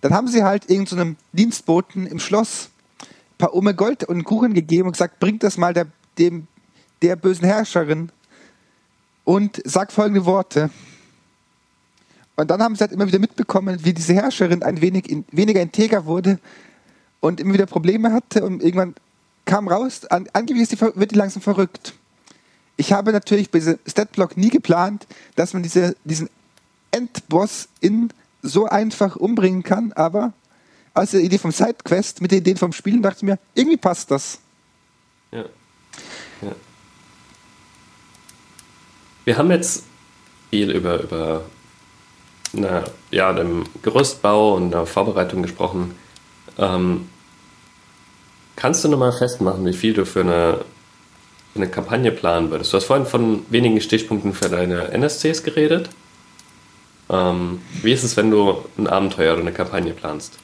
[0.00, 2.68] Dann haben sie halt irgendeinem so Dienstboten im Schloss
[3.00, 5.86] ein paar Umme Gold und Kuchen gegeben und gesagt, bringt das mal der,
[6.18, 6.46] dem,
[7.02, 8.10] der bösen Herrscherin
[9.24, 10.70] und sagt folgende Worte.
[12.36, 15.62] Und dann haben sie halt immer wieder mitbekommen, wie diese Herrscherin ein wenig in, weniger
[15.62, 16.38] integer wurde
[17.20, 18.94] und immer wieder Probleme hatte und irgendwann
[19.44, 21.94] kam raus, an, angeblich die, wird die langsam verrückt.
[22.76, 25.06] Ich habe natürlich bei diesem Statblock nie geplant,
[25.36, 26.28] dass man diese, diesen
[26.90, 28.10] Endboss in
[28.42, 30.32] so einfach umbringen kann, aber
[30.92, 34.10] aus der Idee vom Sidequest mit der Idee vom Spielen dachte ich mir, irgendwie passt
[34.10, 34.38] das.
[35.32, 35.44] Ja.
[36.42, 36.52] ja.
[39.24, 39.84] Wir haben jetzt
[40.50, 41.44] viel über, über
[42.56, 45.94] eine, ja, dem Gerüstbau und der Vorbereitung gesprochen.
[46.58, 47.08] Ähm,
[48.54, 50.64] kannst du nochmal festmachen, wie viel du für eine
[51.54, 52.72] eine Kampagne planen würdest.
[52.72, 55.88] Du hast vorhin von wenigen Stichpunkten für deine NSCs geredet.
[57.08, 60.38] Ähm, wie ist es, wenn du ein Abenteuer oder eine Kampagne planst?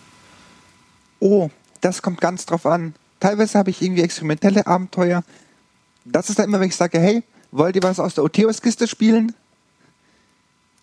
[1.19, 2.95] Oh, das kommt ganz drauf an.
[3.19, 5.23] Teilweise habe ich irgendwie experimentelle Abenteuer.
[6.05, 9.35] Das ist dann immer, wenn ich sage, hey, wollt ihr was aus der Oteos-Kiste spielen?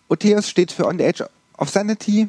[0.08, 2.28] Oteos steht für On the Edge of Sanity.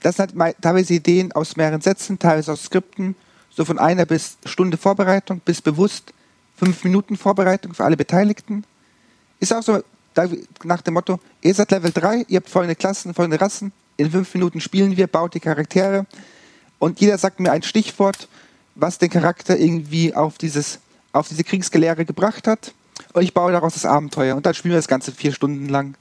[0.00, 3.16] Das sind halt teilweise Ideen aus mehreren Sätzen, teilweise aus Skripten,
[3.50, 6.12] so von einer bis Stunde Vorbereitung bis bewusst
[6.56, 8.64] fünf Minuten Vorbereitung für alle Beteiligten.
[9.40, 9.82] Ist auch so
[10.64, 14.32] nach dem Motto, ihr seid Level 3, ihr habt folgende Klassen, folgende Rassen, in fünf
[14.34, 16.06] Minuten spielen wir, baut die Charaktere.
[16.78, 18.28] Und jeder sagt mir ein Stichwort,
[18.74, 20.78] was den Charakter irgendwie auf, dieses,
[21.12, 22.74] auf diese Kriegsgelehre gebracht hat.
[23.12, 24.36] Und ich baue daraus das Abenteuer.
[24.36, 25.96] Und dann spielen wir das Ganze vier Stunden lang.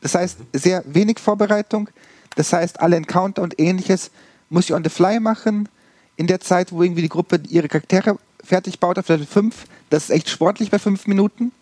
[0.00, 1.88] Das heißt, sehr wenig Vorbereitung,
[2.36, 4.10] das heißt, alle Encounter und ähnliches
[4.48, 5.68] muss ich on the fly machen,
[6.16, 8.18] in der Zeit, wo irgendwie die Gruppe ihre Charaktere
[8.50, 11.52] fertig baut auf Level 5, das ist echt sportlich bei 5 Minuten.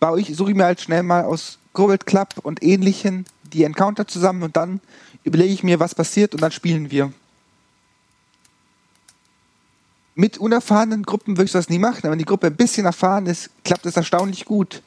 [0.00, 4.08] Baue ich, suche ich mir halt schnell mal aus Cobalt Club und ähnlichen die Encounter
[4.08, 4.80] zusammen und dann
[5.24, 7.12] überlege ich mir, was passiert und dann spielen wir.
[10.14, 13.26] Mit unerfahrenen Gruppen würde ich das nie machen, aber wenn die Gruppe ein bisschen erfahren
[13.26, 14.82] ist, klappt es erstaunlich gut.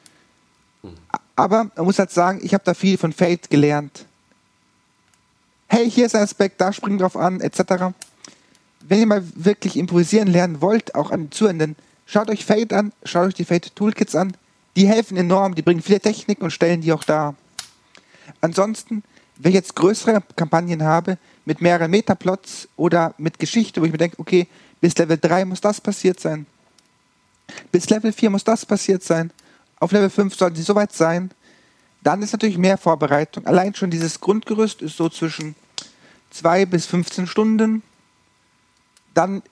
[1.36, 4.04] Aber man muss halt sagen, ich habe da viel von Fate gelernt.
[5.68, 7.94] Hey, hier ist ein Aspekt, da springen drauf an, etc
[8.80, 12.92] wenn ihr mal wirklich improvisieren lernen wollt, auch an den Zuhörenden, schaut euch Fate an,
[13.04, 14.36] schaut euch die Fate Toolkits an.
[14.76, 17.34] Die helfen enorm, die bringen viele Techniken und stellen die auch dar.
[18.40, 19.02] Ansonsten,
[19.36, 23.98] wenn ich jetzt größere Kampagnen habe, mit mehreren Metaplots oder mit Geschichte, wo ich mir
[23.98, 24.46] denke, okay,
[24.80, 26.46] bis Level 3 muss das passiert sein.
[27.72, 29.32] Bis Level 4 muss das passiert sein.
[29.78, 31.30] Auf Level 5 sollten sie soweit sein.
[32.02, 33.46] Dann ist natürlich mehr Vorbereitung.
[33.46, 35.54] Allein schon dieses Grundgerüst ist so zwischen
[36.30, 37.82] 2 bis 15 Stunden
[39.14, 39.42] dann,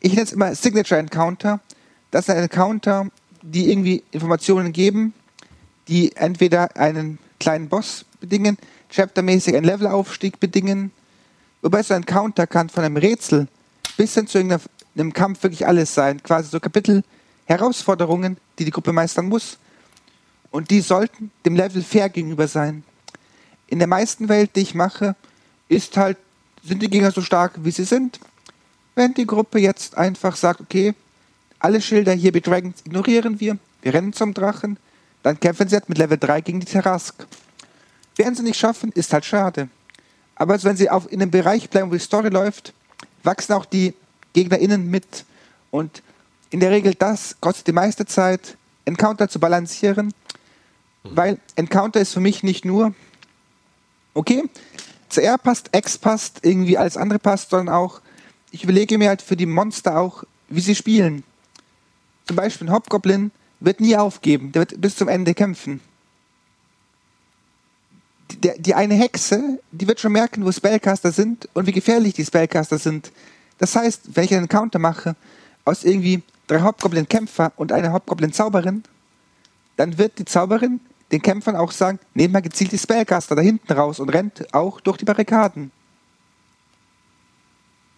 [0.00, 1.60] ich nenne es immer Signature Encounter.
[2.10, 3.08] Das sind Encounter,
[3.42, 5.14] die irgendwie Informationen geben,
[5.88, 8.56] die entweder einen kleinen Boss bedingen,
[8.90, 10.92] chaptermäßig einen Levelaufstieg bedingen.
[11.62, 13.48] Wobei so ein Encounter kann von einem Rätsel
[13.96, 16.22] bis hin zu einem Kampf wirklich alles sein.
[16.22, 17.02] Quasi so Kapitel,
[17.44, 19.58] Herausforderungen, die die Gruppe meistern muss.
[20.50, 22.84] Und die sollten dem Level fair gegenüber sein.
[23.66, 25.16] In der meisten Welt, die ich mache,
[25.68, 26.16] ist halt,
[26.62, 28.20] sind die Gegner so stark, wie sie sind.
[28.94, 30.94] Wenn die Gruppe jetzt einfach sagt, okay,
[31.58, 34.76] alle Schilder hier bei Dragons ignorieren wir, wir rennen zum Drachen,
[35.22, 37.26] dann kämpfen sie halt mit Level 3 gegen die Terrask.
[38.16, 39.68] Werden sie nicht schaffen, ist halt schade.
[40.36, 42.72] Aber wenn sie auf, in einem Bereich bleiben, wo die Story läuft,
[43.22, 43.94] wachsen auch die
[44.34, 45.24] GegnerInnen mit.
[45.70, 46.02] Und
[46.50, 50.12] in der Regel das kostet die meiste Zeit, Encounter zu balancieren,
[51.02, 52.94] weil Encounter ist für mich nicht nur,
[54.12, 54.44] okay,
[55.10, 58.00] CR passt, X passt, irgendwie alles andere passt, sondern auch,
[58.54, 61.24] ich überlege mir halt für die Monster auch, wie sie spielen.
[62.26, 65.80] Zum Beispiel ein Hobgoblin wird nie aufgeben, der wird bis zum Ende kämpfen.
[68.30, 72.24] Die, die eine Hexe, die wird schon merken, wo Spellcaster sind und wie gefährlich die
[72.24, 73.10] Spellcaster sind.
[73.58, 75.16] Das heißt, wenn ich einen Encounter mache
[75.64, 78.84] aus irgendwie drei Hobgoblin-Kämpfer und einer Hobgoblin-Zauberin,
[79.76, 80.78] dann wird die Zauberin
[81.10, 84.80] den Kämpfern auch sagen, nehmt mal gezielt die Spellcaster da hinten raus und rennt auch
[84.80, 85.72] durch die Barrikaden.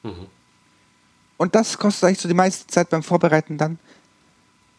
[0.02, 0.28] Mhm.
[1.36, 3.78] Und das kostet eigentlich so die meiste Zeit beim Vorbereiten dann.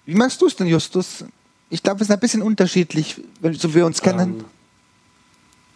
[0.05, 1.25] Wie machst du es denn, Justus?
[1.69, 4.39] Ich glaube, wir sind ein bisschen unterschiedlich, so wie wir uns kennen.
[4.39, 4.45] Ähm,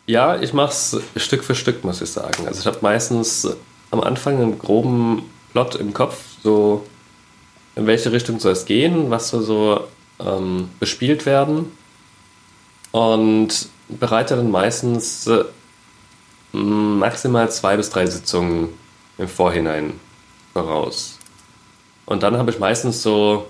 [0.07, 2.47] ja, ich mache es Stück für Stück, muss ich sagen.
[2.47, 3.47] Also ich habe meistens
[3.91, 6.85] am Anfang einen groben Plot im Kopf, so
[7.75, 9.87] in welche Richtung soll es gehen, was soll so
[10.19, 11.71] ähm, bespielt werden
[12.91, 15.43] und bereite dann meistens äh,
[16.53, 18.69] maximal zwei bis drei Sitzungen
[19.17, 19.93] im Vorhinein
[20.53, 21.17] voraus.
[22.05, 23.47] Und dann habe ich meistens so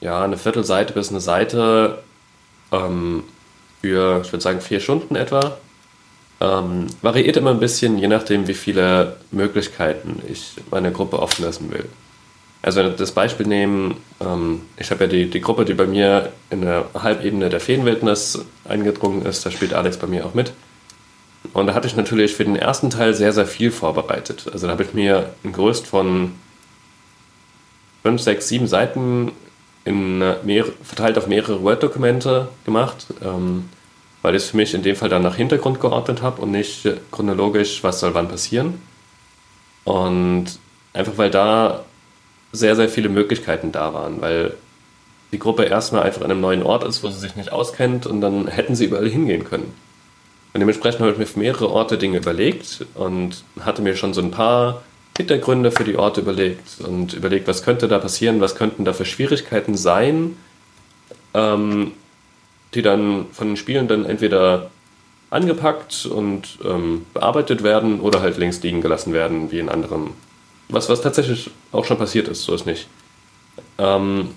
[0.00, 2.02] ja, eine Viertelseite bis eine Seite
[2.70, 3.24] ähm,
[3.80, 5.56] für, ich würde sagen, vier Stunden etwa.
[6.40, 11.72] Ähm, variiert immer ein bisschen, je nachdem, wie viele Möglichkeiten ich meine Gruppe offen lassen
[11.72, 11.88] will.
[12.60, 16.62] Also das Beispiel nehmen, ähm, ich habe ja die, die Gruppe, die bei mir in
[16.62, 20.52] der Halbebene der Feenwildnis eingedrungen ist, da spielt Alex bei mir auch mit.
[21.52, 24.46] Und da hatte ich natürlich für den ersten Teil sehr, sehr viel vorbereitet.
[24.52, 26.32] Also da habe ich mir ein Gerüst von
[28.02, 29.32] 5, 6, 7 Seiten
[29.84, 33.68] in mehr, verteilt auf mehrere Word-Dokumente gemacht, ähm,
[34.22, 36.88] weil ich es für mich in dem Fall dann nach Hintergrund geordnet habe und nicht
[37.10, 38.80] chronologisch, was soll wann passieren.
[39.84, 40.46] Und
[40.94, 41.84] einfach weil da
[42.52, 44.54] sehr, sehr viele Möglichkeiten da waren, weil
[45.32, 48.20] die Gruppe erstmal einfach an einem neuen Ort ist, wo sie sich nicht auskennt und
[48.20, 49.74] dann hätten sie überall hingehen können.
[50.54, 54.22] Und dementsprechend habe ich mir für mehrere Orte Dinge überlegt und hatte mir schon so
[54.22, 54.82] ein paar
[55.16, 59.04] Hintergründe für die Orte überlegt und überlegt, was könnte da passieren, was könnten da für
[59.04, 60.36] Schwierigkeiten sein,
[61.34, 61.92] ähm,
[62.72, 64.70] die dann von den Spielenden entweder
[65.30, 70.10] angepackt und ähm, bearbeitet werden oder halt links liegen gelassen werden, wie in anderen
[70.68, 72.88] was, was tatsächlich auch schon passiert ist, so ist nicht.
[73.78, 74.34] Ähm,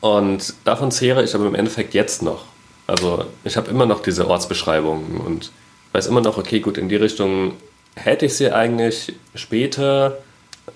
[0.00, 2.44] und davon zehre ich aber im Endeffekt jetzt noch.
[2.86, 5.52] Also ich habe immer noch diese Ortsbeschreibungen und
[5.92, 7.52] weiß immer noch, okay, gut, in die Richtung
[7.94, 10.18] hätte ich sie eigentlich später,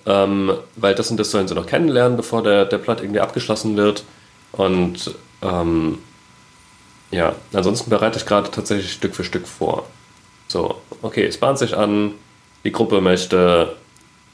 [0.07, 3.77] ähm, weil das und das sollen sie noch kennenlernen, bevor der, der Plot irgendwie abgeschlossen
[3.77, 4.05] wird.
[4.53, 5.99] Und ähm,
[7.11, 9.87] ja, ansonsten bereite ich gerade tatsächlich Stück für Stück vor.
[10.47, 12.13] So, okay, es bahnt sich an,
[12.65, 13.77] die Gruppe möchte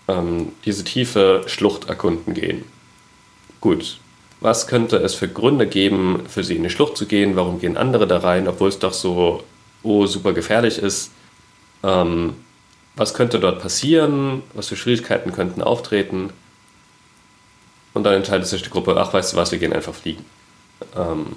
[0.08, 2.64] ähm, diese tiefe Schlucht erkunden gehen.
[3.60, 3.98] Gut,
[4.44, 7.34] was könnte es für Gründe geben, für sie in die Schlucht zu gehen?
[7.34, 9.42] Warum gehen andere da rein, obwohl es doch so
[9.82, 11.12] oh, super gefährlich ist?
[11.82, 12.34] Ähm,
[12.94, 14.42] was könnte dort passieren?
[14.52, 16.28] Was für Schwierigkeiten könnten auftreten?
[17.94, 20.26] Und dann entscheidet sich die Gruppe, ach, weißt du was, wir gehen einfach fliegen.
[20.94, 21.36] Ähm,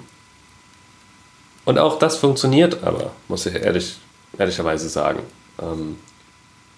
[1.64, 3.96] und auch das funktioniert aber, muss ich ehrlich,
[4.36, 5.20] ehrlicherweise sagen.
[5.62, 5.96] Ähm,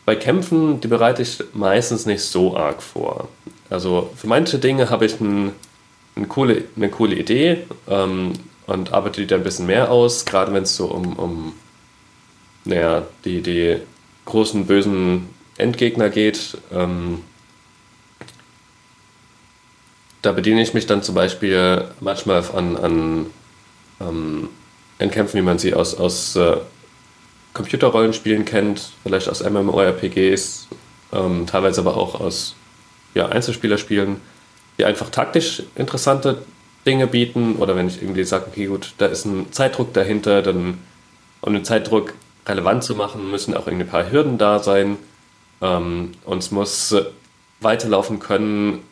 [0.07, 3.29] bei Kämpfen, die bereite ich meistens nicht so arg vor.
[3.69, 5.55] Also für manche Dinge habe ich ein,
[6.16, 8.33] ein coole, eine coole Idee ähm,
[8.66, 11.53] und arbeite die dann ein bisschen mehr aus, gerade wenn es so um, um
[12.64, 13.79] naja, die, die
[14.25, 16.59] großen bösen Endgegner geht.
[16.73, 17.23] Ähm,
[20.23, 23.27] da bediene ich mich dann zum Beispiel manchmal an, an
[24.01, 24.49] ähm,
[24.99, 26.59] Kämpfen, wie man sie aus, aus äh,
[27.55, 30.68] Computerrollenspielen kennt, vielleicht aus MMORPGs,
[31.12, 32.55] ähm, teilweise aber auch aus
[33.14, 34.20] ja, Einzelspielerspielen,
[34.81, 36.43] die einfach taktisch interessante
[36.87, 37.57] Dinge bieten.
[37.57, 40.79] Oder wenn ich irgendwie sage, okay, gut, da ist ein Zeitdruck dahinter, dann
[41.43, 42.14] um den Zeitdruck
[42.47, 44.97] relevant zu machen, müssen auch irgendwie ein paar Hürden da sein.
[45.61, 46.95] Ähm, und es muss
[47.61, 48.83] weiterlaufen können,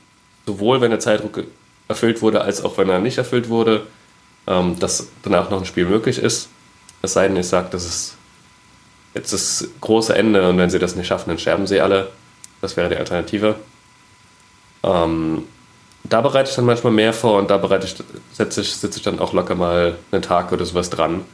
[0.45, 1.45] sowohl wenn der Zeitdruck
[1.89, 3.87] erfüllt wurde, als auch wenn er nicht erfüllt wurde,
[4.47, 6.51] ähm, dass danach noch ein Spiel möglich ist.
[7.01, 8.17] Es sei denn, ich sage, das ist
[9.15, 12.11] jetzt das große Ende und wenn sie das nicht schaffen, dann sterben sie alle.
[12.61, 13.55] Das wäre die Alternative.
[14.83, 15.45] Ähm,
[16.09, 17.97] da bereite ich dann manchmal mehr vor und da bereite ich,
[18.33, 21.25] setze ich, sitze ich dann auch locker mal einen Tag oder sowas dran,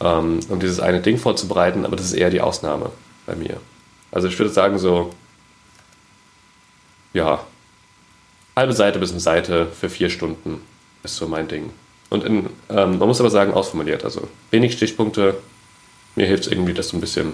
[0.00, 2.90] ähm, um dieses eine Ding vorzubereiten, aber das ist eher die Ausnahme
[3.26, 3.60] bei mir.
[4.12, 5.10] Also ich würde sagen so,
[7.12, 7.44] ja,
[8.54, 10.60] halbe Seite bis eine Seite für vier Stunden
[11.02, 11.70] ist so mein Ding.
[12.08, 15.36] Und in, ähm, man muss aber sagen, ausformuliert, also wenig Stichpunkte,
[16.14, 17.32] mir hilft es irgendwie, dass so ein bisschen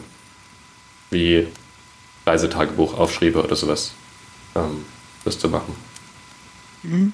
[1.10, 1.46] wie
[2.26, 3.92] Reisetagebuch aufschriebe oder sowas,
[4.54, 4.84] ähm,
[5.24, 5.76] das zu machen.
[6.82, 7.12] Mhm.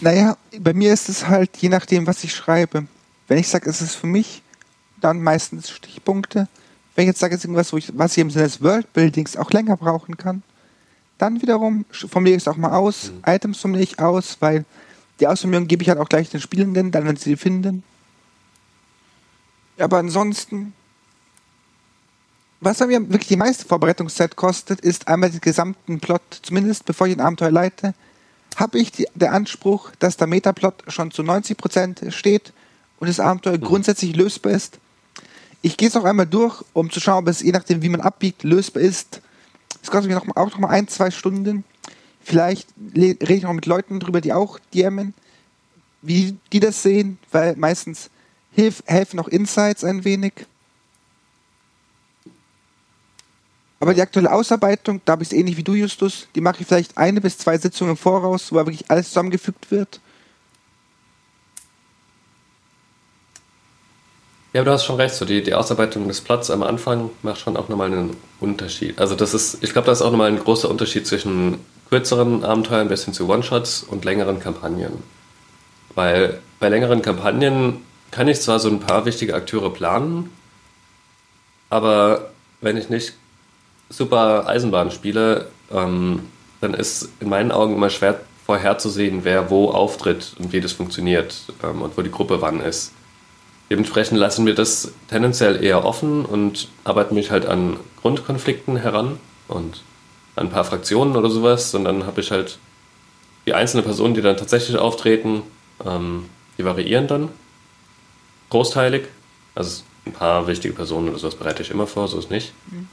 [0.00, 2.86] Naja, bei mir ist es halt je nachdem, was ich schreibe.
[3.28, 4.42] Wenn ich sage, es ist für mich,
[5.00, 6.48] dann meistens Stichpunkte.
[6.94, 9.36] Wenn ich jetzt sage, es ist irgendwas, wo ich, was ich im Sinne des Worldbuildings
[9.36, 10.42] auch länger brauchen kann,
[11.18, 13.10] dann wiederum formuliere ich es auch mal aus.
[13.10, 13.22] Mhm.
[13.26, 14.64] Items formuliere ich aus, weil
[15.20, 17.82] die Ausformulierung gebe ich halt auch gleich den Spielenden, dann wenn sie die finden.
[19.78, 20.74] Aber ansonsten,
[22.60, 27.16] was mir wirklich die meiste Vorbereitungszeit kostet, ist einmal den gesamten Plot, zumindest bevor ich
[27.16, 27.94] ein Abenteuer leite,
[28.56, 32.52] habe ich die, der Anspruch, dass der Metaplot schon zu 90% steht
[32.98, 33.62] und das Abenteuer mhm.
[33.62, 34.78] grundsätzlich lösbar ist.
[35.62, 38.00] Ich gehe es auch einmal durch, um zu schauen, ob es je nachdem, wie man
[38.00, 39.20] abbiegt, lösbar ist.
[39.82, 41.64] Es kostet mich noch, auch noch mal ein, zwei Stunden.
[42.22, 45.14] Vielleicht rede ich noch mit Leuten drüber, die auch DMen,
[46.02, 48.10] wie die das sehen, weil meistens
[48.52, 50.32] hilf, helfen auch Insights ein wenig.
[53.78, 56.66] Aber die aktuelle Ausarbeitung, da habe ich es ähnlich wie du, Justus, die mache ich
[56.66, 60.00] vielleicht eine bis zwei Sitzungen Voraus, wo wirklich alles zusammengefügt wird.
[64.52, 67.40] Ja, aber du hast schon recht, so die, die Ausarbeitung des Plots am Anfang macht
[67.40, 68.98] schon auch nochmal einen Unterschied.
[68.98, 71.58] Also das ist, ich glaube, da ist auch nochmal ein großer Unterschied zwischen
[71.90, 75.02] kürzeren Abenteuern bis hin zu One-Shots und längeren Kampagnen.
[75.94, 80.30] Weil bei längeren Kampagnen kann ich zwar so ein paar wichtige Akteure planen,
[81.68, 82.30] aber
[82.62, 83.12] wenn ich nicht
[83.88, 86.20] super Eisenbahn spiele, ähm,
[86.60, 91.42] dann ist in meinen Augen immer schwer vorherzusehen, wer wo auftritt und wie das funktioniert
[91.62, 92.92] ähm, und wo die Gruppe wann ist.
[93.70, 99.18] Dementsprechend lassen wir das tendenziell eher offen und arbeiten mich halt an Grundkonflikten heran
[99.48, 99.82] und
[100.36, 101.74] an ein paar Fraktionen oder sowas.
[101.74, 102.58] Und dann habe ich halt
[103.44, 105.42] die einzelnen Personen, die dann tatsächlich auftreten,
[105.84, 106.26] ähm,
[106.58, 107.28] die variieren dann
[108.50, 109.06] großteilig.
[109.56, 112.52] Also ein paar wichtige Personen oder sowas bereite ich immer vor, so ist nicht.
[112.70, 112.88] Mhm.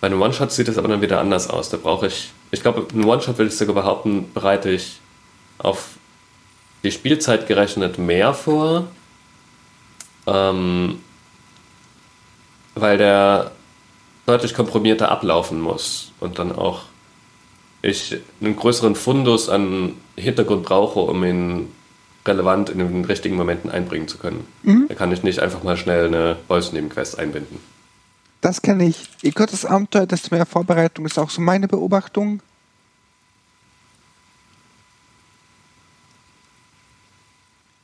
[0.00, 1.70] Bei einem One-Shot sieht es aber dann wieder anders aus.
[1.70, 5.00] Da brauche ich, ich glaube, einen One-Shot will ich sogar behaupten, bereite ich
[5.58, 5.90] auf
[6.84, 8.86] die Spielzeit gerechnet mehr vor,
[10.26, 11.00] ähm,
[12.74, 13.50] weil der
[14.26, 16.82] deutlich komprimierter ablaufen muss und dann auch
[17.82, 21.72] ich einen größeren Fundus an Hintergrund brauche, um ihn
[22.26, 24.46] relevant in den richtigen Momenten einbringen zu können.
[24.62, 24.86] Mhm.
[24.88, 27.58] Da kann ich nicht einfach mal schnell eine Bolz-Nebenquest einbinden.
[28.40, 29.08] Das kenne ich.
[29.22, 32.40] Je kürzer das Abenteuer, desto mehr Vorbereitung ist auch so meine Beobachtung.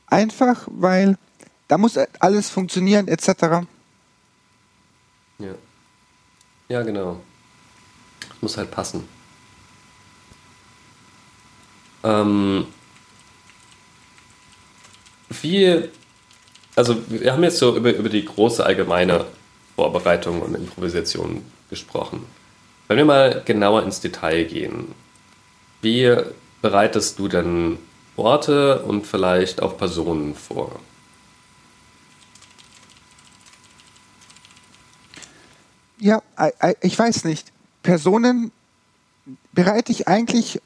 [0.07, 1.17] Einfach, weil
[1.67, 3.65] da muss alles funktionieren, etc.
[5.39, 5.55] Ja.
[6.69, 7.21] Ja, genau.
[8.21, 9.07] Das muss halt passen.
[12.03, 12.67] Ähm,
[15.29, 15.89] wie,
[16.75, 19.25] also wir haben jetzt so über, über die große allgemeine
[19.75, 22.25] Vorbereitung und Improvisation gesprochen.
[22.87, 24.93] Wenn wir mal genauer ins Detail gehen,
[25.81, 26.15] wie
[26.61, 27.77] bereitest du denn
[28.15, 30.79] Orte und vielleicht auch Personen vor?
[35.97, 36.21] Ja,
[36.81, 37.51] ich weiß nicht.
[37.81, 38.51] Personen
[39.53, 40.61] bereite ich eigentlich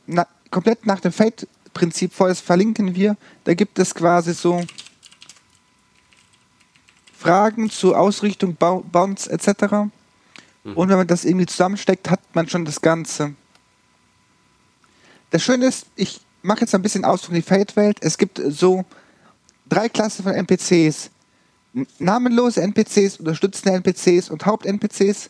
[0.52, 3.16] komplett nach dem Fate-Prinzip vor, das verlinken wir.
[3.46, 4.62] Da gibt es quasi so
[7.20, 9.50] Fragen zur Ausrichtung, Bounds etc.
[10.64, 10.74] Mhm.
[10.74, 13.34] Und wenn man das irgendwie zusammensteckt, hat man schon das Ganze.
[15.30, 17.98] Das Schöne ist, ich mache jetzt ein bisschen aus von die Fate-Welt.
[18.00, 18.86] Es gibt so
[19.68, 21.12] drei Klassen von NPCs.
[22.00, 25.30] Namenlose NPCs, unterstützende NPCs und Haupt-NPCs.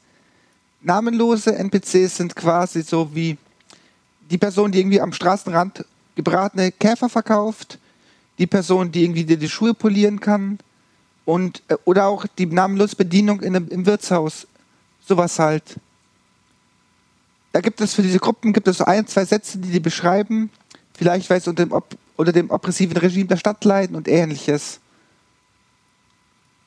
[0.81, 3.35] Namenlose NPCs sind quasi so wie
[4.29, 5.83] die Person, die irgendwie am Straßenrand
[6.15, 7.79] gebratene Käfer verkauft,
[8.37, 10.59] die Person, die irgendwie dir die Schuhe polieren kann,
[11.29, 14.47] und, äh, oder auch die namenlose Bedienung in, im Wirtshaus.
[15.05, 15.75] Sowas halt.
[17.51, 20.49] Da gibt es für diese Gruppen gibt es so ein, zwei Sätze, die die beschreiben.
[20.97, 21.81] Vielleicht, weil sie unter dem,
[22.15, 24.79] unter dem oppressiven Regime der Stadt leiden und ähnliches.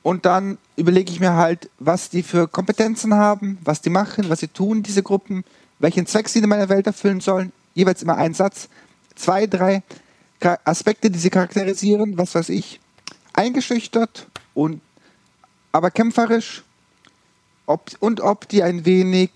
[0.04, 4.40] Und dann überlege ich mir halt, was die für Kompetenzen haben, was die machen, was
[4.40, 5.42] sie tun, diese Gruppen,
[5.80, 7.52] welchen Zweck sie in meiner Welt erfüllen sollen.
[7.74, 8.68] Jeweils immer ein Satz,
[9.16, 9.82] zwei, drei
[10.64, 12.78] Aspekte, die sie charakterisieren, was weiß ich.
[13.32, 14.80] Eingeschüchtert, und
[15.72, 16.62] aber kämpferisch
[17.66, 19.30] ob, und ob die ein wenig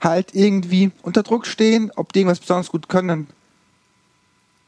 [0.00, 3.26] halt irgendwie unter Druck stehen, ob die irgendwas besonders gut können.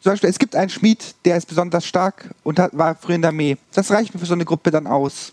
[0.01, 3.23] Zum Beispiel, es gibt einen Schmied, der ist besonders stark und hat, war früher in
[3.23, 3.57] der Armee.
[3.73, 5.33] Das reicht mir für so eine Gruppe dann aus.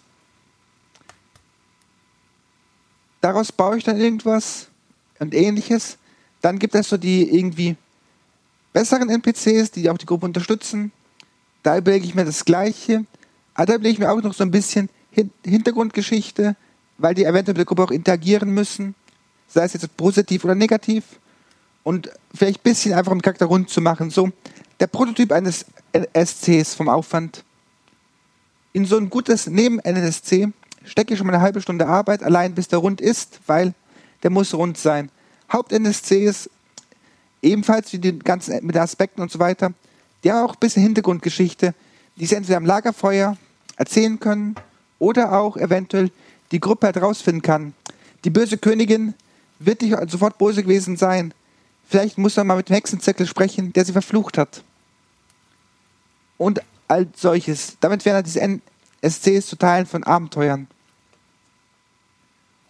[3.22, 4.68] Daraus baue ich dann irgendwas
[5.20, 5.98] und ähnliches.
[6.42, 7.78] Dann gibt es so die irgendwie
[8.74, 10.92] besseren NPCs, die auch die Gruppe unterstützen.
[11.64, 13.06] Da überlege ich mir das Gleiche.
[13.54, 16.56] Aber da überlege ich mir auch noch so ein bisschen Hin Hintergrundgeschichte,
[16.98, 18.96] weil die eventuell mit der Gruppe auch interagieren müssen.
[19.48, 21.04] Sei es jetzt positiv oder negativ.
[21.84, 24.10] Und vielleicht ein bisschen einfach um den Charakter rund zu machen.
[24.10, 24.32] So,
[24.80, 25.66] der Prototyp eines
[26.14, 27.44] SCs vom Aufwand.
[28.72, 30.52] In so ein gutes Neben-NSC
[30.84, 33.74] stecke ich schon mal eine halbe Stunde Arbeit, allein bis der rund ist, weil
[34.24, 35.12] der muss rund sein.
[35.52, 36.50] Haupt-NSCs,
[37.42, 39.74] ebenfalls wie die ganzen mit den Aspekten und so weiter,
[40.24, 41.74] die haben auch ein bisschen Hintergrundgeschichte,
[42.16, 43.38] die sie entweder am Lagerfeuer
[43.76, 44.56] erzählen können
[45.00, 46.12] oder auch eventuell
[46.52, 47.74] die Gruppe herausfinden kann.
[48.24, 49.14] Die böse Königin
[49.60, 51.34] wird nicht sofort böse gewesen sein.
[51.88, 54.64] Vielleicht muss man mal mit dem Hexenzirkel sprechen, der sie verflucht hat.
[56.38, 57.78] Und all solches.
[57.80, 60.68] Damit wären diese NSCs zu Teilen von Abenteuern.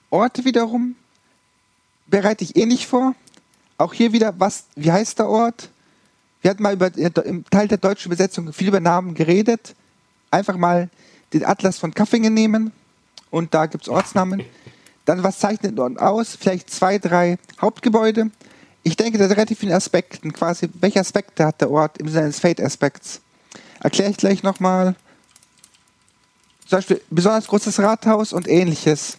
[0.09, 0.95] Orte wiederum
[2.07, 3.15] bereite ich nicht vor.
[3.77, 5.69] Auch hier wieder, was, wie heißt der Ort?
[6.43, 6.91] Wir hatten mal über,
[7.25, 9.75] im Teil der deutschen Übersetzung viel über Namen geredet.
[10.29, 10.89] Einfach mal
[11.31, 12.73] den Atlas von Kaffingen nehmen
[13.31, 14.43] und da gibt es Ortsnamen.
[15.05, 16.35] Dann, was zeichnet dort aus?
[16.35, 18.29] Vielleicht zwei, drei Hauptgebäude.
[18.83, 20.29] Ich denke, da relativ viele Aspekte.
[20.31, 23.21] Quasi, welche Aspekte hat der Ort im Sinne des Fate-Aspekts?
[23.79, 24.95] Erkläre ich gleich nochmal.
[26.67, 29.17] Zum Beispiel besonders großes Rathaus und ähnliches.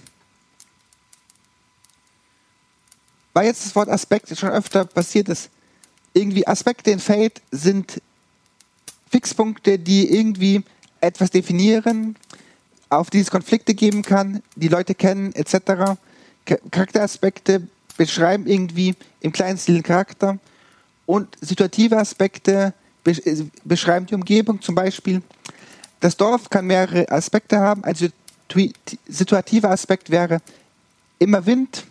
[3.33, 5.49] Weil jetzt das Wort Aspekt schon öfter passiert ist.
[6.15, 8.01] Irgendwie Aspekte in Fate sind
[9.11, 10.63] Fixpunkte, die irgendwie
[11.01, 12.17] etwas definieren,
[12.89, 15.99] auf die es Konflikte geben kann, die Leute kennen, etc.
[16.71, 20.39] Charakteraspekte beschreiben irgendwie im kleinen Stil den Charakter
[21.07, 22.73] und situative Aspekte
[23.65, 24.61] beschreiben die Umgebung.
[24.63, 25.23] Zum Beispiel,
[26.01, 27.85] das Dorf kann mehrere Aspekte haben.
[27.85, 27.95] Ein
[29.09, 30.41] situativer Aspekt wäre
[31.19, 31.85] immer Wind.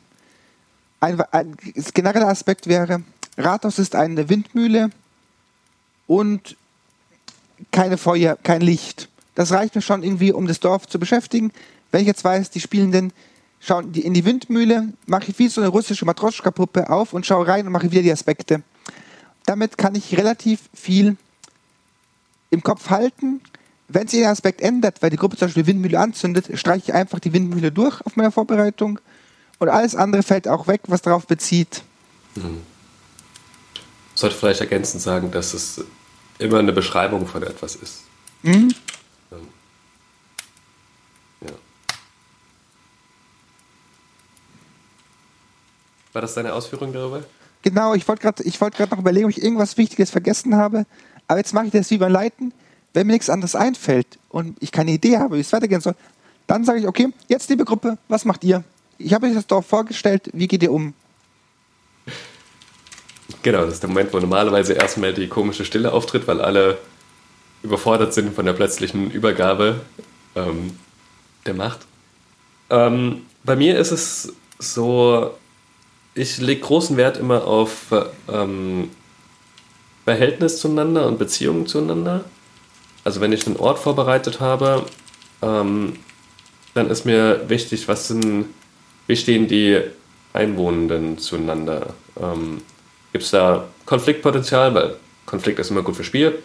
[1.00, 1.56] Ein, ein
[1.94, 3.04] genereller Aspekt wäre,
[3.38, 4.90] Rathaus ist eine Windmühle
[6.08, 6.56] und
[7.72, 9.10] keine Feuer, kein Licht.
[9.36, 11.52] Das reicht mir schon irgendwie, um das Dorf zu beschäftigen.
[11.92, 13.14] Wenn ich jetzt weiß, die Spielenden
[13.60, 17.66] schauen in die Windmühle, mache ich wie so eine russische Matroschka-Puppe auf und schaue rein
[17.66, 18.62] und mache wieder die Aspekte.
[19.46, 21.18] Damit kann ich relativ viel
[22.50, 23.42] im Kopf halten.
[23.88, 26.94] Wenn sich der Aspekt ändert, weil die Gruppe zum Beispiel die Windmühle anzündet, streiche ich
[26.94, 29.00] einfach die Windmühle durch auf meiner Vorbereitung
[29.60, 31.84] und alles andere fällt auch weg, was darauf bezieht.
[32.36, 32.62] Mhm.
[34.24, 35.84] Sollte vielleicht ergänzend sagen, dass es
[36.40, 38.04] immer eine Beschreibung von etwas ist.
[38.42, 38.74] Mhm.
[46.14, 47.26] War das deine Ausführung darüber?
[47.64, 50.86] Genau, ich wollte gerade wollt noch überlegen, ob ich irgendwas Wichtiges vergessen habe.
[51.28, 52.54] Aber jetzt mache ich das wie beim Leiten.
[52.94, 55.96] Wenn mir nichts anderes einfällt und ich keine Idee habe, wie es weitergehen soll,
[56.48, 58.64] dann sage ich, okay, jetzt liebe Gruppe, was macht ihr?
[58.98, 60.94] Ich habe euch das Dorf vorgestellt, wie geht ihr um?
[63.42, 66.78] Genau, das ist der Moment, wo normalerweise erstmal die komische Stille auftritt, weil alle
[67.62, 69.82] überfordert sind von der plötzlichen Übergabe
[70.36, 70.78] ähm,
[71.46, 71.80] der Macht.
[72.70, 75.32] Ähm, bei mir ist es so,
[76.16, 77.94] ich lege großen Wert immer auf
[78.32, 78.90] ähm,
[80.06, 82.26] Verhältnis zueinander und Beziehungen zueinander.
[83.04, 84.86] Also wenn ich einen Ort vorbereitet habe,
[85.42, 85.98] ähm,
[86.74, 88.46] dann ist mir wichtig, was sind,
[89.08, 89.80] wie stehen die
[90.34, 91.94] Einwohnenden zueinander?
[92.20, 92.62] Ähm,
[93.14, 94.76] Gibt es da Konfliktpotenzial?
[94.76, 94.96] Weil
[95.26, 96.40] Konflikt ist immer gut für Spiel.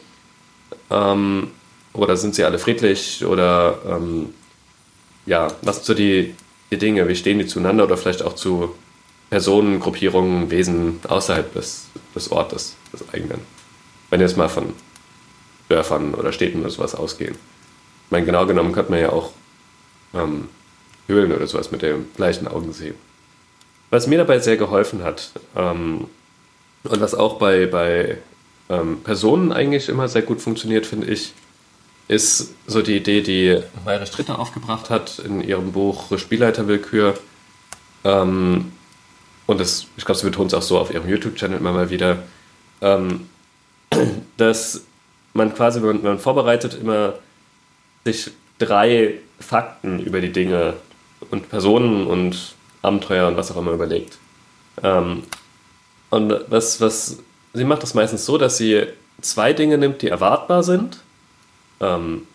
[0.90, 1.50] Ähm,
[1.92, 3.24] oder sind sie alle friedlich?
[3.24, 4.34] Oder ähm,
[5.26, 6.34] ja, was sind so die,
[6.70, 7.08] die Dinge?
[7.08, 7.84] Wie stehen die zueinander?
[7.84, 8.74] Oder vielleicht auch zu
[9.30, 13.40] Personen, Gruppierungen, Wesen außerhalb des, des Ortes, des eigenen.
[14.10, 14.74] Wenn jetzt mal von
[15.68, 17.34] Dörfern oder Städten oder sowas ausgehen.
[17.34, 19.32] Ich meine, genau genommen könnte man ja auch
[20.14, 20.48] ähm,
[21.06, 22.94] Höhlen oder sowas mit den gleichen Augen sehen.
[23.90, 26.06] Was mir dabei sehr geholfen hat ähm,
[26.84, 28.18] und was auch bei, bei
[28.68, 31.32] ähm, Personen eigentlich immer sehr gut funktioniert, finde ich,
[32.08, 37.18] ist so die Idee, die Mayre Stritter aufgebracht hat in ihrem Buch Spielleiterwillkür.
[38.04, 38.72] Ähm,
[39.46, 42.22] und das, ich glaube, sie betont es auch so auf ihrem YouTube-Channel immer mal wieder,
[42.80, 43.28] ähm,
[44.36, 44.84] dass
[45.34, 47.14] man quasi, wenn man, wenn man, vorbereitet, immer
[48.04, 50.74] sich drei Fakten über die Dinge
[51.30, 54.18] und Personen und Abenteuer und was auch immer überlegt.
[54.82, 55.24] Ähm,
[56.10, 57.18] und was, was
[57.52, 58.86] sie macht das meistens so, dass sie
[59.20, 60.98] zwei Dinge nimmt, die erwartbar sind,
[61.80, 62.26] ähm,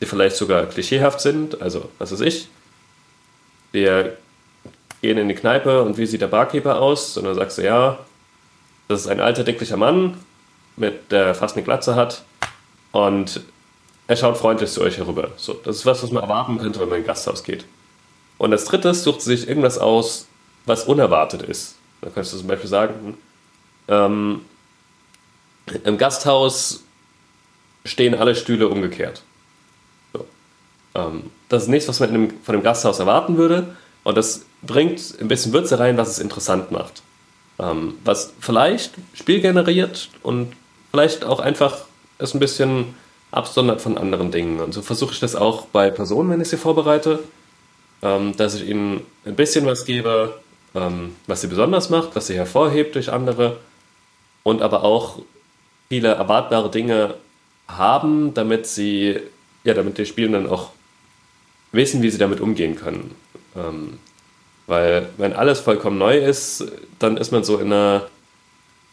[0.00, 2.48] die vielleicht sogar klischeehaft sind, also was weiß ich,
[3.70, 4.16] wir
[5.00, 7.16] gehen in die Kneipe und wie sieht der Barkeeper aus?
[7.16, 7.98] Und dann sagst du, ja,
[8.88, 10.18] das ist ein alter, dicklicher Mann,
[10.76, 12.22] mit, der fast eine Glatze hat
[12.92, 13.40] und
[14.06, 15.30] er schaut freundlich zu euch herüber.
[15.36, 17.64] So, das ist was, was man erwarten könnte, wenn man in ein Gasthaus geht.
[18.38, 20.26] Und als drittes sucht sie sich irgendwas aus,
[20.66, 21.76] was unerwartet ist.
[22.02, 23.16] Da könntest du zum Beispiel sagen,
[23.88, 24.42] ähm,
[25.84, 26.82] im Gasthaus
[27.84, 29.22] stehen alle Stühle umgekehrt.
[30.12, 30.26] So.
[30.94, 33.76] Ähm, das ist nichts, was man dem, von dem Gasthaus erwarten würde.
[34.04, 37.02] Und das bringt ein bisschen Würze rein, was es interessant macht.
[37.58, 40.52] Ähm, was vielleicht Spiel generiert und
[40.90, 41.84] vielleicht auch einfach
[42.18, 42.94] es ein bisschen
[43.30, 44.60] absondert von anderen Dingen.
[44.60, 47.20] Und so versuche ich das auch bei Personen, wenn ich sie vorbereite,
[48.02, 50.41] ähm, dass ich ihnen ein bisschen was gebe,
[50.74, 53.58] ähm, was sie besonders macht, was sie hervorhebt durch andere
[54.42, 55.18] und aber auch
[55.88, 57.14] viele erwartbare Dinge
[57.68, 59.20] haben, damit sie,
[59.64, 60.70] ja, damit die Spielenden auch
[61.72, 63.14] wissen, wie sie damit umgehen können.
[63.56, 63.98] Ähm,
[64.66, 66.64] weil wenn alles vollkommen neu ist,
[66.98, 68.06] dann ist man so in einer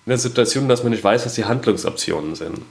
[0.06, 2.62] in der Situation, dass man nicht weiß, was die Handlungsoptionen sind.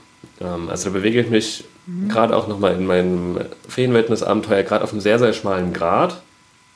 [0.41, 2.09] Ähm, also da bewege ich mich mhm.
[2.09, 3.39] gerade auch nochmal in meinem
[3.69, 6.21] Feenwildnis-Abenteuer gerade auf einem sehr, sehr schmalen Grad,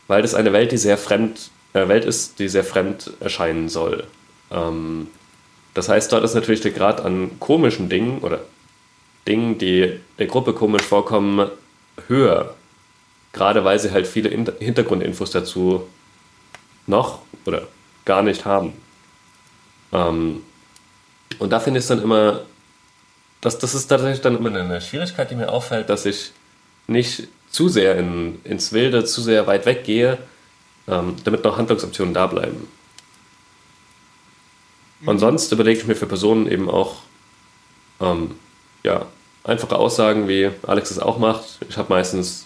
[0.08, 4.06] weil das eine Welt, die sehr fremd, Welt ist, die sehr fremd erscheinen soll.
[4.52, 5.08] Ähm,
[5.74, 8.42] das heißt, dort ist natürlich der Grad an komischen Dingen oder
[9.28, 11.50] Dingen, die der Gruppe komisch vorkommen,
[12.08, 12.56] höher.
[13.32, 15.88] Gerade weil sie halt viele Hintergrundinfos dazu
[16.86, 17.68] noch oder
[18.06, 18.74] gar nicht haben.
[19.92, 20.44] Ähm,
[21.40, 22.42] und da finde ich es dann immer,
[23.42, 26.32] das, das ist tatsächlich dann immer eine Schwierigkeit, die mir auffällt, dass ich
[26.88, 30.24] nicht zu sehr in, ins Wilde, zu sehr weit weggehe, ähm,
[30.86, 32.68] damit noch Handlungsoptionen da bleiben.
[35.06, 36.98] Und sonst überlege ich mir für Personen eben auch
[38.00, 38.32] ähm,
[38.84, 39.06] ja,
[39.44, 41.60] einfache Aussagen, wie Alex es auch macht.
[41.68, 42.46] Ich habe meistens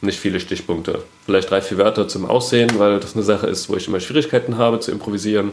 [0.00, 1.04] nicht viele Stichpunkte.
[1.24, 4.58] Vielleicht drei, vier Wörter zum Aussehen, weil das eine Sache ist, wo ich immer Schwierigkeiten
[4.58, 5.52] habe zu improvisieren.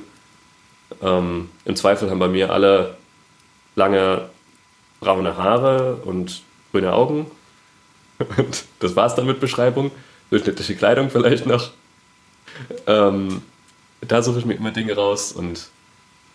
[1.02, 2.98] Ähm, Im Zweifel haben bei mir alle
[3.76, 4.30] lange
[5.00, 6.42] braune Haare und
[6.72, 7.30] grüne Augen.
[8.38, 9.92] Und das war's dann mit Beschreibung.
[10.30, 11.72] Durchschnittliche Kleidung vielleicht noch.
[12.88, 13.42] Ähm,
[14.02, 15.70] da suche ich mir immer Dinge raus und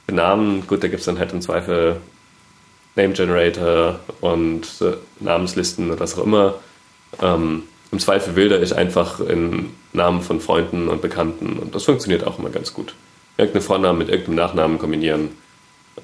[0.06, 2.00] Namen, gut, da gibt es dann halt im Zweifel
[2.96, 6.54] Name Generator und äh, Namenslisten oder was auch immer.
[7.20, 12.24] Ähm, Im Zweifel wilder ich einfach in Namen von Freunden und Bekannten und das funktioniert
[12.24, 12.94] auch immer ganz gut.
[13.36, 15.30] Irgendeinen Vornamen mit irgendeinem Nachnamen kombinieren.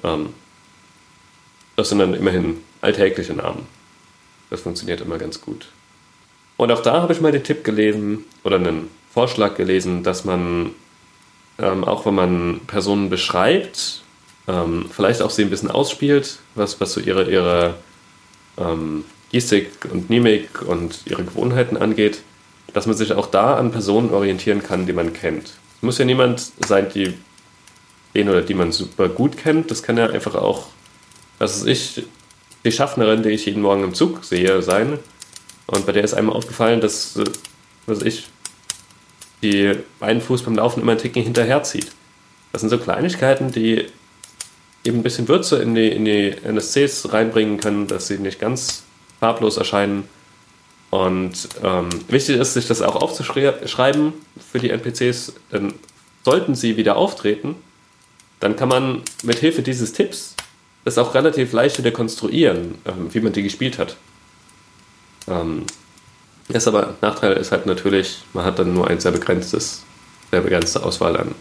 [0.03, 0.29] Ähm,
[1.75, 3.65] das sind dann immerhin alltägliche Namen.
[4.49, 5.67] Das funktioniert immer ganz gut.
[6.57, 10.71] Und auch da habe ich mal den Tipp gelesen oder einen Vorschlag gelesen, dass man,
[11.59, 14.01] ähm, auch wenn man Personen beschreibt,
[14.47, 17.75] ähm, vielleicht auch sie ein bisschen ausspielt, was, was so ihre, ihre
[18.57, 22.21] ähm, Gestik und Mimik und ihre Gewohnheiten angeht,
[22.73, 25.53] dass man sich auch da an Personen orientieren kann, die man kennt.
[25.81, 27.13] Muss ja niemand sein, die,
[28.13, 29.71] den oder die man super gut kennt.
[29.71, 30.67] Das kann ja einfach auch,
[31.39, 32.05] was ist ich,
[32.63, 34.99] die Schaffnerin, die ich jeden Morgen im Zug sehe, sein.
[35.67, 37.19] Und bei der ist einmal aufgefallen, dass,
[37.87, 38.27] was ich,
[39.41, 41.91] die einen Fuß beim Laufen immer einen Ticken hinterherzieht.
[42.51, 43.85] Das sind so Kleinigkeiten, die
[44.83, 48.83] eben ein bisschen Würze in die, in die NSCs reinbringen können, dass sie nicht ganz
[49.19, 50.07] farblos erscheinen.
[50.89, 54.13] Und ähm, wichtig ist, sich das auch aufzuschreiben
[54.51, 55.73] für die NPCs, denn
[56.25, 57.55] sollten sie wieder auftreten,
[58.39, 60.35] dann kann man mit Hilfe dieses Tipps
[60.83, 63.95] das auch relativ leicht wieder konstruieren, ähm, wie man die gespielt hat.
[65.27, 65.65] Ähm,
[66.55, 69.83] ist aber Nachteil ist halt natürlich, man hat dann nur ein sehr begrenztes,
[70.31, 71.35] sehr begrenzte Auswahl an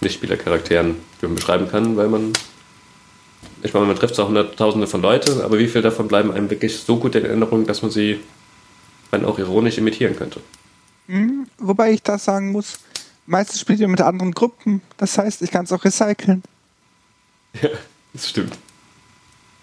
[0.00, 2.32] Nichtspielercharakteren, die man beschreiben kann, weil man,
[3.62, 6.78] ich meine, man trifft zwar hunderttausende von Leuten, aber wie viele davon bleiben einem wirklich
[6.78, 8.20] so gut in Erinnerung, dass man sie
[9.10, 10.40] dann auch ironisch imitieren könnte?
[11.06, 12.78] Mhm, wobei ich da sagen muss,
[13.26, 16.42] meistens spielt ihr mit anderen Gruppen, das heißt, ich kann es auch recyceln.
[17.62, 17.70] Ja,
[18.12, 18.52] das stimmt.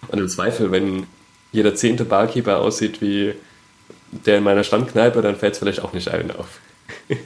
[0.08, 1.06] Und im Zweifel, wenn
[1.52, 3.36] jeder zehnte Barkeeper aussieht wie
[4.26, 6.60] der in meiner Stammkneipe, dann fällt es vielleicht auch nicht allen auf.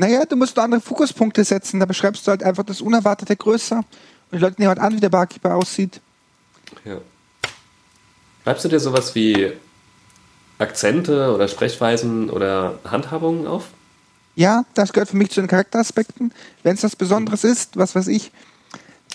[0.00, 1.80] Naja, du musst nur andere Fokuspunkte setzen.
[1.80, 3.78] Da beschreibst du halt einfach das Unerwartete größer.
[3.78, 3.84] Und
[4.30, 6.00] die Leute nehmen halt an, wie der Barkeeper aussieht.
[6.84, 6.98] Ja.
[8.44, 9.52] Schreibst du dir sowas wie
[10.58, 13.70] Akzente oder Sprechweisen oder Handhabungen auf?
[14.36, 16.32] Ja, das gehört für mich zu den Charakteraspekten.
[16.62, 18.30] Wenn es was Besonderes ist, was weiß ich,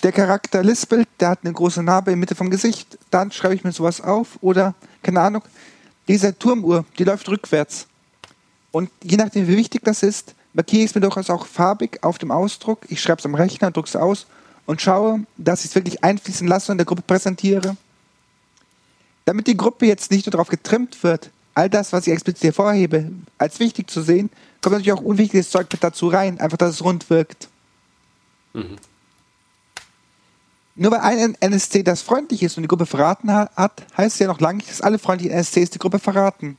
[0.02, 3.64] der Charakter lispelt, der hat eine große Narbe in Mitte vom Gesicht, dann schreibe ich
[3.64, 4.36] mir sowas auf.
[4.42, 5.42] Oder, keine Ahnung,
[6.08, 7.86] diese Turmuhr, die läuft rückwärts.
[8.70, 12.18] Und je nachdem, wie wichtig das ist, markiere ich es mir durchaus auch farbig auf
[12.18, 12.80] dem Ausdruck.
[12.88, 14.26] Ich schreibe es am Rechner, drucke es aus
[14.66, 17.76] und schaue, dass ich es wirklich einfließen lasse und der Gruppe präsentiere.
[19.24, 23.10] Damit die Gruppe jetzt nicht nur darauf getrimmt wird, all das, was ich explizit hervorhebe,
[23.38, 24.30] als wichtig zu sehen,
[24.60, 27.48] kommt natürlich auch unwichtiges Zeug mit dazu rein, einfach, dass es rund wirkt.
[28.52, 28.76] Mhm.
[30.76, 34.26] Nur weil ein NSC das freundlich ist und die Gruppe verraten hat, heißt es ja
[34.26, 36.56] noch lange nicht, dass alle freundlichen NSCs die Gruppe verraten.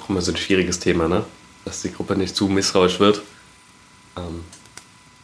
[0.00, 1.24] Auch immer so ein schwieriges Thema, ne?
[1.64, 3.22] dass die Gruppe nicht zu misstrauisch wird.
[4.16, 4.44] Ähm,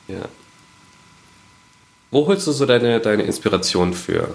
[0.07, 0.23] ja.
[2.13, 4.35] Wo holst du so deine, deine Inspiration für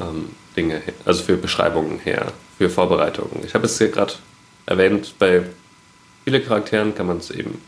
[0.00, 3.44] ähm, Dinge, also für Beschreibungen her, für Vorbereitungen?
[3.44, 4.14] Ich habe es hier gerade
[4.64, 5.44] erwähnt, bei
[6.24, 7.60] vielen Charakteren kann man es eben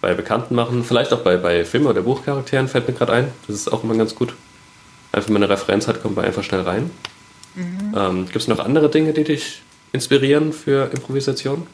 [0.00, 3.32] bei Bekannten machen, vielleicht auch bei, bei Film- oder Buchcharakteren fällt mir gerade ein.
[3.46, 4.34] Das ist auch immer ganz gut.
[5.12, 6.90] Einfach, wenn man eine Referenz hat, kommt man einfach schnell rein.
[7.54, 7.94] Mhm.
[7.96, 11.66] Ähm, Gibt es noch andere Dinge, die dich inspirieren für Improvisation?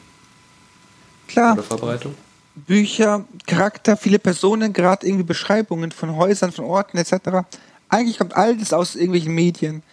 [1.27, 1.53] Klar.
[1.53, 2.15] Oder Vorbereitung?
[2.55, 7.45] Bücher, Charakter, viele Personen, gerade irgendwie Beschreibungen von Häusern, von Orten etc.
[7.89, 9.83] Eigentlich kommt alles aus irgendwelchen Medien.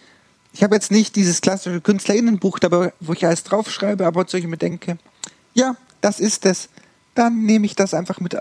[0.53, 4.47] Ich habe jetzt nicht dieses klassische Künstlerinnenbuch dabei, wo ich alles draufschreibe, aber wo ich
[4.47, 4.97] mir denke,
[5.53, 6.69] ja, das ist es.
[7.15, 8.37] Dann nehme ich das einfach mit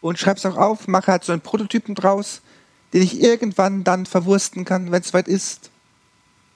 [0.00, 2.42] und schreibe es auch auf, mache halt so einen Prototypen draus,
[2.92, 5.70] den ich irgendwann dann verwursten kann, wenn es soweit ist.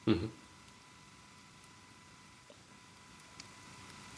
[0.05, 0.31] Mhm.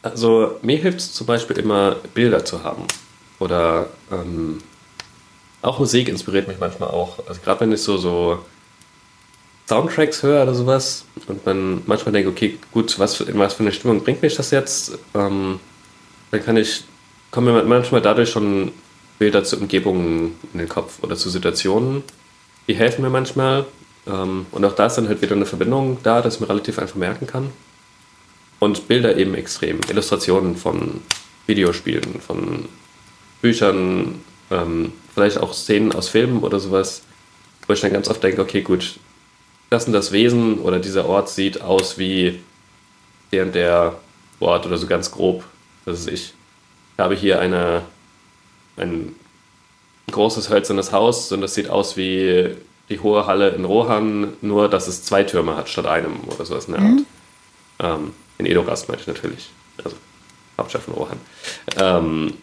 [0.03, 2.85] Also mir hilft es zum Beispiel immer, Bilder zu haben.
[3.39, 4.61] Oder ähm,
[5.61, 7.25] auch Musik inspiriert mich manchmal auch.
[7.27, 8.43] Also gerade wenn ich so, so
[9.67, 13.71] Soundtracks höre oder sowas und man manchmal denkt, okay, gut, was, in was für eine
[13.71, 14.97] Stimmung bringt mich das jetzt?
[15.13, 15.59] Ähm,
[16.31, 16.83] dann kann ich,
[17.31, 18.71] kommen mir manchmal dadurch schon
[19.17, 22.03] Bilder zu Umgebungen in den Kopf oder zu Situationen.
[22.67, 23.65] Die helfen mir manchmal.
[24.07, 26.95] Ähm, und auch da ist dann halt wieder eine Verbindung da, dass mir relativ einfach
[26.95, 27.51] merken kann.
[28.59, 29.79] Und Bilder eben extrem.
[29.89, 31.01] Illustrationen von
[31.47, 32.65] Videospielen, von
[33.41, 34.21] Büchern,
[34.51, 37.01] ähm, vielleicht auch Szenen aus Filmen oder sowas,
[37.67, 38.99] wo ich dann ganz oft denke, okay, gut,
[39.69, 42.39] das und das Wesen oder dieser Ort sieht aus wie
[43.31, 43.95] der und der
[44.39, 45.43] Ort oder so ganz grob.
[45.85, 46.33] Das ist ich.
[47.01, 47.81] Ich habe hier eine,
[48.77, 49.15] ein
[50.11, 52.55] großes hölzernes Haus und das sieht aus wie
[52.89, 56.65] die hohe Halle in Rohan, nur dass es zwei Türme hat statt einem oder sowas
[56.65, 56.91] in der Art.
[56.91, 57.05] Mhm.
[57.79, 59.49] Ähm, in Edorast meine ich natürlich.
[59.83, 59.97] Also
[60.59, 61.17] Hauptstadt von Rohan.
[61.75, 62.35] Ähm,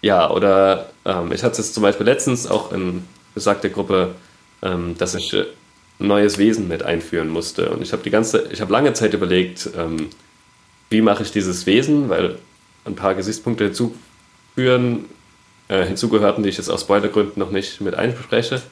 [0.00, 4.16] ja, oder ähm, ich hatte es zum Beispiel letztens auch in besagter Gruppe,
[4.60, 5.46] ähm, dass ich ein
[6.00, 7.70] neues Wesen mit einführen musste.
[7.70, 10.10] Und ich habe die ganze, ich habe lange Zeit überlegt, ähm,
[10.90, 12.38] wie mache ich dieses Wesen, weil
[12.84, 15.06] ein paar Gesichtspunkte hinzuführen,
[15.68, 18.62] äh, hinzugehörten, die ich jetzt aus Spoilergründen noch nicht mit einspreche.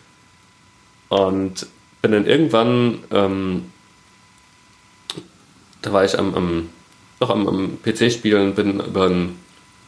[1.09, 1.67] Und
[2.03, 3.73] bin dann irgendwann, ähm,
[5.83, 6.69] da war ich am, am
[7.21, 9.39] noch am, am PC spielen, bin über ein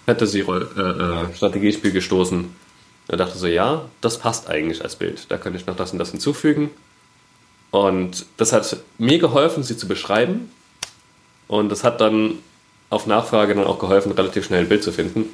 [0.06, 2.54] Fantasy-Strategiespiel äh, äh, gestoßen.
[3.08, 5.26] Er dachte so, ja, das passt eigentlich als Bild.
[5.30, 6.70] Da könnte ich noch das und das hinzufügen.
[7.70, 10.50] Und das hat mir geholfen, sie zu beschreiben.
[11.48, 12.38] Und das hat dann
[12.93, 15.30] auf Nachfrage dann auch geholfen, relativ schnell ein Bild zu finden.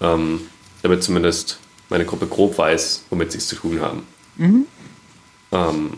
[0.00, 0.42] Ähm,
[0.82, 4.06] damit zumindest meine Gruppe grob weiß, womit sie es zu tun haben.
[4.36, 4.66] Mhm.
[5.52, 5.92] Ähm,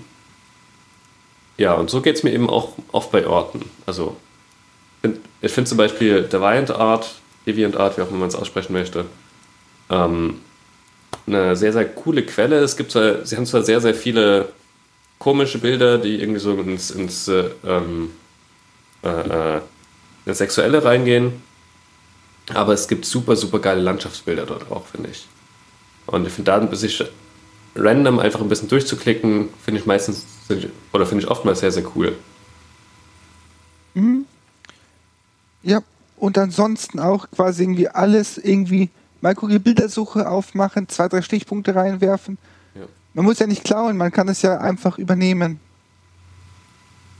[1.56, 3.62] ja, und so geht es mir eben auch oft bei Orten.
[3.86, 4.16] Also,
[5.40, 7.14] ich finde zum Beispiel Deviant Art
[7.46, 9.04] DeviantArt, wie auch immer man es aussprechen möchte.
[9.90, 10.40] Ähm,
[11.26, 12.58] eine sehr, sehr coole Quelle.
[12.58, 14.48] Es gibt zwar, sie haben zwar sehr, sehr viele
[15.18, 18.10] komische Bilder, die irgendwie so ins, ins, äh, ähm,
[19.02, 19.60] äh,
[20.26, 21.42] ins Sexuelle reingehen,
[22.52, 25.26] aber es gibt super, super geile Landschaftsbilder dort auch, finde ich.
[26.06, 27.08] Und ich finde da ein bisschen
[27.74, 30.26] random einfach ein bisschen durchzuklicken, finde ich meistens,
[30.92, 32.16] oder finde ich oftmals sehr, sehr cool.
[33.94, 34.26] Mhm.
[35.62, 35.80] Ja,
[36.16, 42.38] und ansonsten auch quasi irgendwie alles irgendwie mal gucken, Bildersuche aufmachen, zwei, drei Stichpunkte reinwerfen.
[42.74, 42.82] Ja.
[43.14, 45.60] Man muss ja nicht klauen, man kann es ja einfach übernehmen.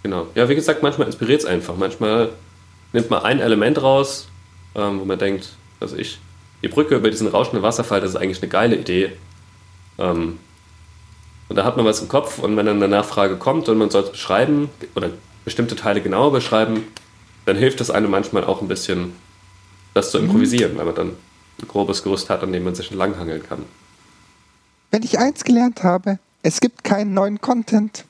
[0.03, 0.27] Genau.
[0.35, 1.77] Ja, wie gesagt, manchmal inspiriert es einfach.
[1.77, 2.33] Manchmal
[2.93, 4.29] nimmt man ein Element raus,
[4.75, 6.19] ähm, wo man denkt, also ich,
[6.63, 9.13] die Brücke über diesen rauschenden Wasserfall, das ist eigentlich eine geile Idee.
[9.99, 10.39] Ähm,
[11.49, 13.91] und da hat man was im Kopf und wenn dann eine Nachfrage kommt und man
[13.91, 15.11] soll es beschreiben oder
[15.45, 16.85] bestimmte Teile genauer beschreiben,
[17.45, 19.13] dann hilft es einem manchmal auch ein bisschen,
[19.95, 20.27] das zu mhm.
[20.27, 20.79] improvisieren, mhm.
[20.79, 21.09] weil man dann
[21.61, 23.65] ein grobes Gerüst hat, an dem man sich entlanghangeln kann.
[24.91, 28.05] Wenn ich eins gelernt habe, es gibt keinen neuen Content.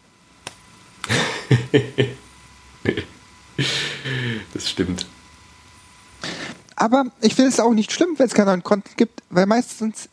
[4.55, 5.07] das stimmt.
[6.77, 10.09] Aber ich finde es auch nicht schlimm, wenn es keinen neuen Content gibt, weil meistens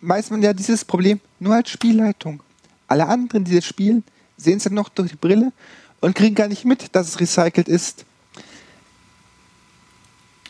[0.00, 2.42] meist man ja dieses Problem nur als Spielleitung.
[2.88, 4.04] Alle anderen, die das spielen,
[4.36, 5.52] sehen es dann noch durch die Brille
[6.00, 8.04] und kriegen gar nicht mit, dass es recycelt ist.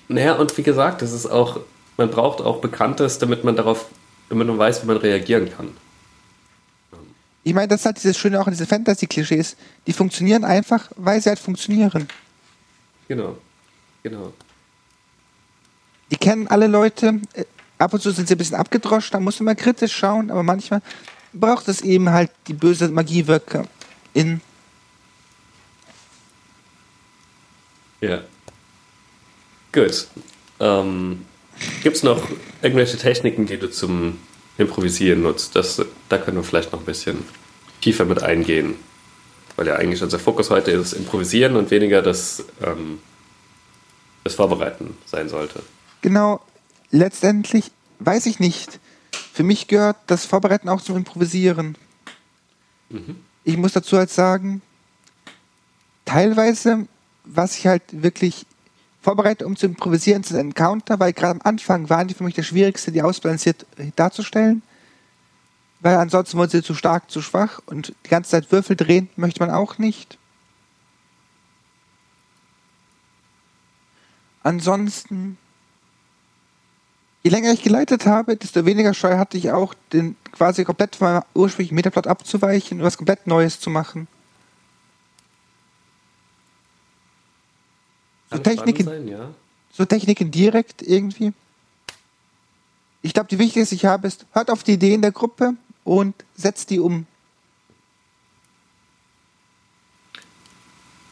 [0.09, 1.61] Naja, und wie gesagt, das ist auch,
[1.97, 3.87] man braucht auch Bekanntes, damit man darauf,
[4.29, 5.71] damit man weiß, wie man reagieren kann.
[7.47, 9.57] Ich meine, das ist halt dieses Schöne auch in diese Fantasy-Klischees.
[9.87, 12.09] Die funktionieren einfach, weil sie halt funktionieren.
[13.07, 13.39] Genau.
[14.03, 14.33] Genau.
[16.11, 17.21] Die kennen alle Leute.
[17.35, 17.45] Äh,
[17.79, 20.43] ab und zu sind sie ein bisschen abgedroschen, da muss man mal kritisch schauen, aber
[20.43, 20.83] manchmal
[21.33, 23.69] braucht es eben halt die böse Magiewirke
[24.13, 24.41] in.
[28.01, 28.23] Ja.
[29.71, 30.09] Gut.
[30.59, 31.25] Ähm,
[31.85, 32.29] Gibt es noch
[32.61, 34.19] irgendwelche Techniken, die du zum
[34.59, 35.55] Improvisieren nutzt?
[35.57, 37.25] Das, da können wir vielleicht noch ein bisschen
[37.81, 38.77] tiefer mit eingehen.
[39.57, 43.01] Weil ja eigentlich unser Fokus heute ist Improvisieren und weniger das, ähm,
[44.25, 45.63] das Vorbereiten sein sollte.
[46.03, 46.41] Genau.
[46.91, 48.79] Letztendlich weiß ich nicht.
[49.33, 51.77] Für mich gehört das Vorbereiten auch zum Improvisieren.
[52.91, 53.17] Mhm.
[53.45, 54.63] Ich muss dazu halt sagen,
[56.05, 56.87] teilweise,
[57.25, 58.47] was ich halt wirklich
[59.07, 62.47] vorbereitet, um zu improvisieren, zu Encounter, weil gerade am Anfang waren die für mich das
[62.47, 64.63] Schwierigste, die ausbalanciert darzustellen.
[65.79, 69.39] Weil ansonsten wurden sie zu stark, zu schwach und die ganze Zeit Würfel drehen möchte
[69.39, 70.19] man auch nicht.
[74.43, 75.39] Ansonsten,
[77.23, 81.13] je länger ich geleitet habe, desto weniger Scheu hatte ich auch, den quasi komplett von
[81.13, 84.09] meinem ursprünglichen Metaplot abzuweichen und was komplett Neues zu machen.
[88.37, 89.31] So Techniken, sein, ja.
[89.73, 91.33] so Techniken direkt irgendwie.
[93.03, 96.15] Ich glaube, die wichtigste, die ich habe, ist, hört auf die Ideen der Gruppe und
[96.35, 97.07] setzt die um.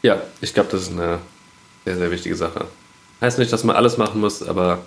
[0.01, 1.19] Ja, ich glaube, das ist eine
[1.85, 2.67] sehr, sehr wichtige Sache.
[3.21, 4.83] Heißt nicht, dass man alles machen muss, aber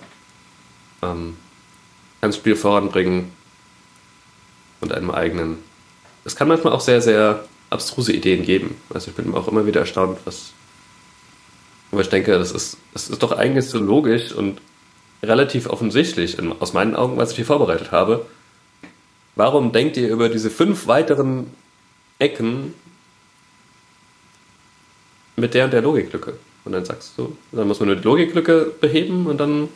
[1.01, 1.35] ähm,
[2.21, 3.31] kann das Spiel voranbringen
[4.81, 5.57] und einem eigenen.
[6.25, 8.75] Es kann manchmal auch sehr, sehr abstruse Ideen geben.
[8.93, 10.51] Also ich bin auch immer wieder erstaunt, was.
[11.91, 14.61] Aber ich denke, das ist, das ist doch eigentlich so logisch und
[15.23, 18.25] relativ offensichtlich, aus meinen Augen, was ich hier vorbereitet habe.
[19.35, 21.47] Warum denkt ihr über diese fünf weiteren
[22.19, 22.73] Ecken
[25.35, 26.37] mit der und der Logiklücke?
[26.65, 29.69] Und dann sagst du, dann muss man nur die Logiklücke beheben und dann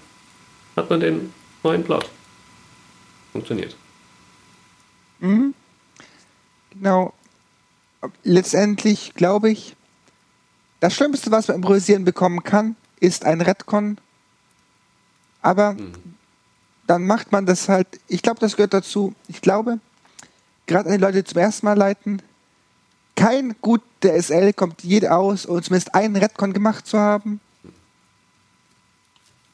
[0.75, 1.33] hat man den
[1.63, 2.09] neuen Plot.
[3.31, 3.75] Funktioniert.
[5.19, 5.53] Mhm.
[6.71, 7.13] Genau.
[8.23, 9.75] Letztendlich glaube ich,
[10.83, 13.97] das Schlimmste, was man improvisieren bekommen kann, ist ein Redcon.
[15.41, 15.93] Aber mhm.
[16.87, 17.87] dann macht man das halt.
[18.09, 19.15] Ich glaube, das gehört dazu.
[19.29, 19.79] Ich glaube,
[20.65, 22.21] gerade an die Leute, die zum ersten Mal leiten,
[23.15, 27.39] kein guter SL kommt jeder aus, um zumindest einen Redcon gemacht zu haben.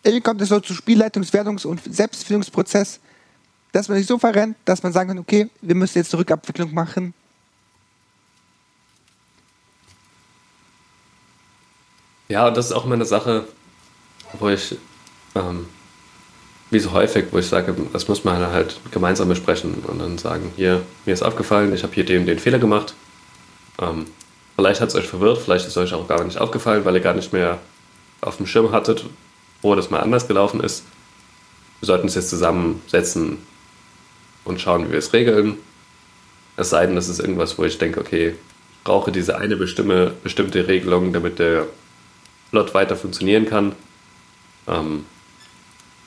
[0.02, 3.02] Irgendwie kommt es so zu Spielleitungs-, und Selbstfindungsprozess,
[3.72, 6.74] dass man sich so verrennt, dass man sagen kann, okay, wir müssen jetzt eine Rückabwicklung
[6.74, 7.14] machen.
[12.32, 13.46] Ja, und das ist auch immer eine Sache,
[14.38, 14.78] wo ich,
[15.34, 15.66] ähm,
[16.70, 20.54] wie so häufig, wo ich sage, das muss man halt gemeinsam besprechen und dann sagen,
[20.56, 22.94] hier, mir ist aufgefallen, ich habe hier den, den Fehler gemacht.
[23.82, 24.06] Ähm,
[24.56, 27.02] vielleicht hat es euch verwirrt, vielleicht ist es euch auch gar nicht aufgefallen, weil ihr
[27.02, 27.58] gar nicht mehr
[28.22, 29.06] auf dem Schirm hattet,
[29.64, 30.84] wo das mal anders gelaufen ist.
[31.80, 33.40] Wir sollten uns jetzt zusammensetzen
[34.46, 35.58] und schauen, wie wir es regeln.
[36.58, 40.14] Es sei denn, das ist irgendwas, wo ich denke, okay, ich brauche diese eine bestimme,
[40.22, 41.66] bestimmte Regelung, damit der
[42.52, 43.74] Plot weiter funktionieren kann,
[44.68, 45.06] ähm,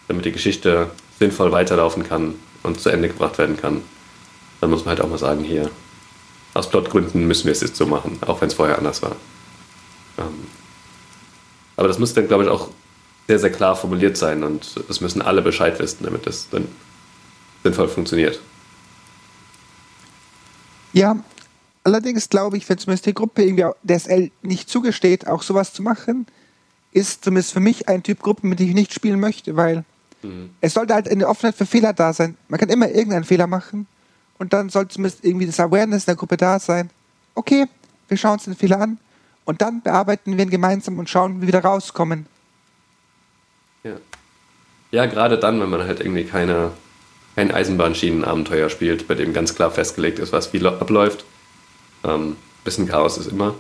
[0.08, 3.82] damit die Geschichte sinnvoll weiterlaufen kann und zu Ende gebracht werden kann.
[4.60, 5.70] Dann muss man halt auch mal sagen, hier,
[6.54, 9.16] aus Plotgründen müssen wir es jetzt so machen, auch wenn es vorher anders war.
[10.18, 10.46] Ähm,
[11.76, 12.68] aber das muss dann, glaube ich, auch
[13.26, 16.68] sehr, sehr klar formuliert sein und es müssen alle Bescheid wissen, damit das dann
[17.62, 18.40] sinnvoll funktioniert.
[20.92, 21.16] Ja,
[21.84, 25.82] allerdings glaube ich, wenn zumindest die Gruppe irgendwie der SL nicht zugesteht, auch sowas zu
[25.82, 26.26] machen,
[26.92, 29.84] ist zumindest für mich ein Typ Gruppe, mit dem ich nicht spielen möchte, weil
[30.22, 30.50] mhm.
[30.60, 32.36] es sollte halt eine Offenheit für Fehler da sein.
[32.48, 33.86] Man kann immer irgendeinen Fehler machen
[34.38, 36.90] und dann sollte zumindest irgendwie das Awareness in der Gruppe da sein.
[37.34, 37.66] Okay,
[38.08, 38.98] wir schauen uns den Fehler an
[39.44, 42.26] und dann bearbeiten wir ihn gemeinsam und schauen, wie wir da rauskommen.
[43.82, 43.96] Ja.
[44.90, 46.72] Ja, gerade dann, wenn man halt irgendwie keine,
[47.34, 51.24] kein Eisenbahnschienenabenteuer spielt, bei dem ganz klar festgelegt ist, was wie abläuft.
[52.04, 53.54] Ähm, bisschen Chaos ist immer.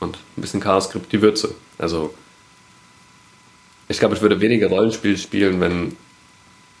[0.00, 1.54] Und ein bisschen Chaos kriegt die Würze.
[1.78, 2.14] Also,
[3.88, 5.96] ich glaube, ich würde weniger Rollenspiel spielen, wenn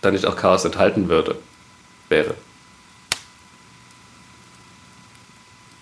[0.00, 1.38] da nicht auch Chaos enthalten würde,
[2.08, 2.34] wäre.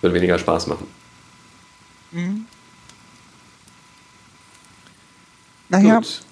[0.01, 0.87] Würde weniger Spaß machen.
[2.11, 2.47] Mhm.
[5.69, 6.23] Naja, Gut.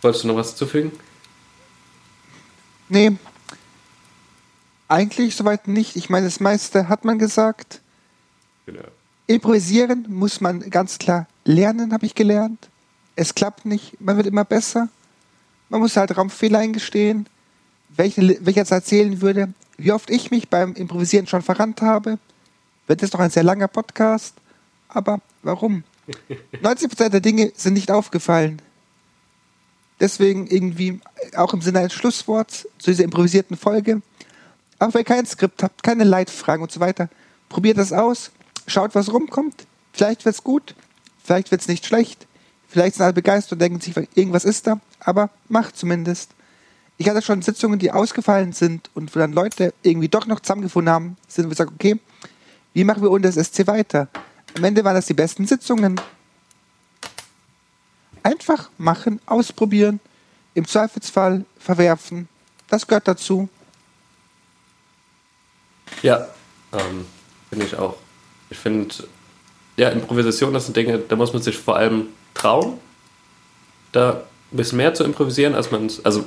[0.00, 0.92] Wolltest du noch was zufügen?
[2.88, 3.16] Nee.
[4.88, 5.96] Eigentlich soweit nicht.
[5.96, 7.80] Ich meine, das meiste hat man gesagt.
[8.66, 8.82] Genau.
[9.26, 12.68] Improvisieren muss man ganz klar lernen, habe ich gelernt.
[13.16, 14.88] Es klappt nicht, man wird immer besser.
[15.68, 17.28] Man muss halt Raumfehler eingestehen.
[17.88, 22.18] Wenn ich jetzt erzählen würde, wie oft ich mich beim Improvisieren schon verrannt habe,
[22.86, 24.34] wird es noch ein sehr langer Podcast.
[24.88, 25.82] Aber warum?
[26.62, 28.62] 90% der Dinge sind nicht aufgefallen.
[29.98, 31.00] Deswegen irgendwie
[31.34, 34.02] auch im Sinne eines Schlussworts zu dieser improvisierten Folge.
[34.78, 37.08] Auch wenn ihr kein Skript habt, keine Leitfragen und so weiter,
[37.48, 38.30] probiert das aus,
[38.66, 39.66] schaut, was rumkommt.
[39.92, 40.74] Vielleicht wird es gut,
[41.22, 42.26] vielleicht wird es nicht schlecht.
[42.68, 46.32] Vielleicht sind alle begeistert und denken sich, irgendwas ist da, aber macht zumindest.
[46.98, 50.92] Ich hatte schon Sitzungen, die ausgefallen sind und wo dann Leute irgendwie doch noch zusammengefunden
[50.92, 51.98] haben, sind und gesagt, okay,
[52.74, 54.08] wie machen wir ohne das SC weiter?
[54.56, 56.00] Am Ende waren das die besten Sitzungen,
[58.26, 60.00] Einfach machen, ausprobieren,
[60.54, 62.28] im Zweifelsfall verwerfen.
[62.66, 63.48] Das gehört dazu.
[66.02, 66.28] Ja,
[66.72, 67.06] ähm,
[67.48, 67.96] finde ich auch.
[68.50, 68.94] Ich finde,
[69.76, 72.78] ja, Improvisation, das sind Dinge, da muss man sich vor allem trauen,
[73.92, 74.22] da
[74.52, 76.24] ein bisschen mehr zu improvisieren, als man es, also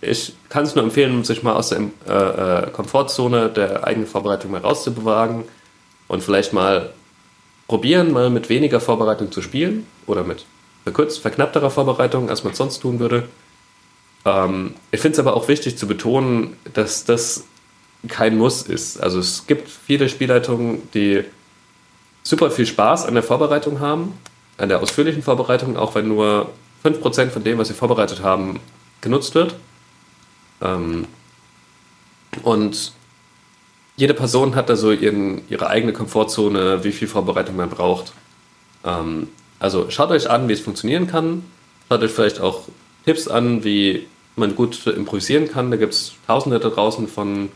[0.00, 4.50] ich kann es nur empfehlen, sich mal aus der äh, äh, Komfortzone der eigenen Vorbereitung
[4.50, 5.44] mal rauszubewagen
[6.08, 6.92] und vielleicht mal
[7.66, 10.44] probieren, mal mit weniger Vorbereitung zu spielen oder mit
[10.84, 13.28] verkürzt, verknappterer Vorbereitung, als man es sonst tun würde.
[14.24, 17.44] Ähm, ich finde es aber auch wichtig zu betonen, dass das
[18.08, 19.02] kein Muss ist.
[19.02, 21.24] Also es gibt viele Spielleitungen, die
[22.22, 24.14] super viel Spaß an der Vorbereitung haben,
[24.58, 26.50] an der ausführlichen Vorbereitung, auch wenn nur
[26.84, 28.60] 5% von dem, was sie vorbereitet haben,
[29.00, 29.54] genutzt wird.
[30.60, 31.06] Ähm,
[32.42, 32.92] und
[33.96, 38.12] jede Person hat da so ihren, ihre eigene Komfortzone, wie viel Vorbereitung man braucht.
[38.84, 39.28] Ähm,
[39.58, 41.44] also schaut euch an, wie es funktionieren kann.
[41.88, 42.64] Schaut euch vielleicht auch
[43.04, 45.70] Tipps an, wie man gut improvisieren kann.
[45.70, 47.50] Da gibt es tausende da draußen von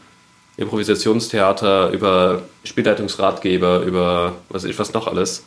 [0.57, 5.45] Improvisationstheater über Spielleitungsratgeber, über was ich was noch alles.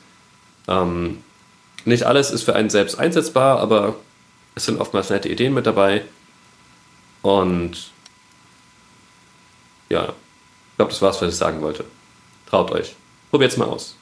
[0.68, 1.24] Ähm,
[1.86, 3.95] nicht alles ist für einen selbst einsetzbar, aber
[4.56, 6.04] es sind oftmals nette Ideen mit dabei.
[7.22, 7.91] Und
[9.89, 11.86] ja, ich glaube, das war's, was ich sagen wollte.
[12.49, 12.95] Traut euch.
[13.30, 13.95] Probiert's mal aus.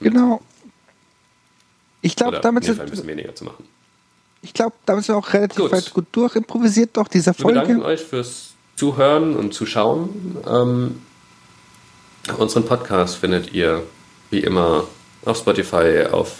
[0.00, 0.40] Genau.
[2.00, 3.64] Ich glaube, damit sind ein bisschen weniger zu machen.
[4.42, 5.72] Ich glaube, damit sind wir auch relativ gut.
[5.72, 6.34] weit gut durch.
[6.34, 7.60] Improvisiert doch dieser Folge.
[7.60, 8.51] Wir bedanken euch fürs
[8.82, 10.38] Zuhören und Zuschauen.
[10.44, 11.02] Ähm,
[12.36, 13.84] unseren Podcast findet ihr
[14.30, 14.88] wie immer
[15.24, 16.34] auf Spotify, auf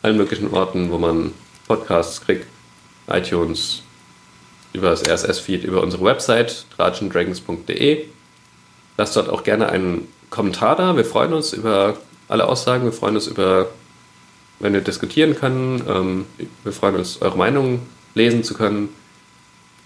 [0.00, 1.32] allen möglichen Orten, wo man
[1.66, 2.46] Podcasts kriegt,
[3.08, 3.82] iTunes,
[4.74, 8.04] über das RSS-Feed, über unsere Website trajandragons.de.
[8.96, 10.96] Lasst dort auch gerne einen Kommentar da.
[10.96, 11.96] Wir freuen uns über
[12.28, 13.70] alle Aussagen, wir freuen uns über,
[14.60, 15.82] wenn wir diskutieren können.
[15.88, 16.26] Ähm,
[16.62, 17.80] wir freuen uns, eure Meinung
[18.14, 18.90] lesen zu können.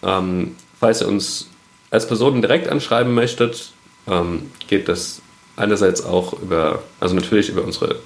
[0.02, 1.49] Ähm, falls ihr uns
[1.90, 3.72] als Person direkt anschreiben möchtet,
[4.06, 5.22] ähm, geht das
[5.56, 7.96] einerseits auch über, also natürlich über unsere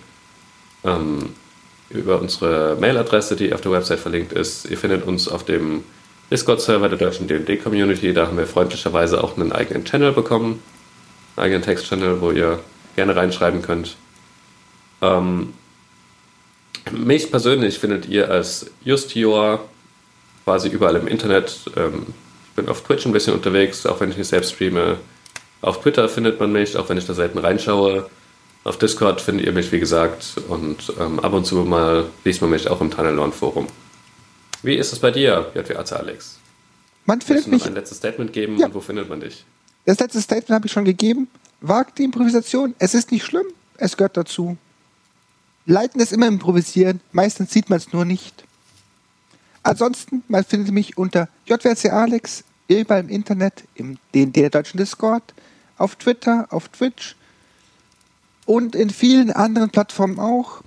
[1.94, 4.66] über unsere Mailadresse, die auf der Website verlinkt ist.
[4.66, 5.84] Ihr findet uns auf dem
[6.30, 8.12] Discord-Server der deutschen D&D-Community.
[8.12, 10.62] Da haben wir freundlicherweise auch einen eigenen Channel bekommen,
[11.36, 12.60] einen eigenen Text-Channel, wo ihr
[12.96, 13.96] gerne reinschreiben könnt.
[15.02, 15.54] Ähm,
[16.90, 19.60] mich persönlich findet ihr als Justior
[20.44, 21.60] quasi überall im Internet.
[21.76, 22.06] Ähm,
[22.54, 24.98] bin auf Twitch ein bisschen unterwegs, auch wenn ich nicht selbst streame.
[25.60, 28.08] Auf Twitter findet man mich, auch wenn ich da selten reinschaue.
[28.64, 32.50] Auf Discord findet ihr mich, wie gesagt, und ähm, ab und zu mal liest man
[32.50, 33.66] mich auch im Tunnelorn Forum.
[34.62, 36.38] Wie ist es bei dir, JWAZ Alex?
[37.04, 37.60] Man findet mich.
[37.60, 38.66] noch ein letztes Statement geben ja.
[38.66, 39.44] und wo findet man dich?
[39.84, 41.28] Das letzte Statement habe ich schon gegeben.
[41.60, 42.74] Wagt die Improvisation.
[42.78, 43.46] Es ist nicht schlimm.
[43.76, 44.56] Es gehört dazu.
[45.66, 47.00] Leiten ist immer improvisieren.
[47.12, 48.43] Meistens sieht man es nur nicht.
[49.64, 55.22] Ansonsten, man findet mich unter JWC Alex, überall im Internet, im DND deutschen Discord,
[55.78, 57.16] auf Twitter, auf Twitch
[58.44, 60.60] und in vielen anderen Plattformen auch.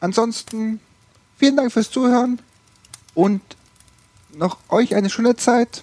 [0.00, 0.80] Ansonsten,
[1.38, 2.40] vielen Dank fürs Zuhören
[3.14, 3.40] und
[4.34, 5.82] noch euch eine schöne Zeit.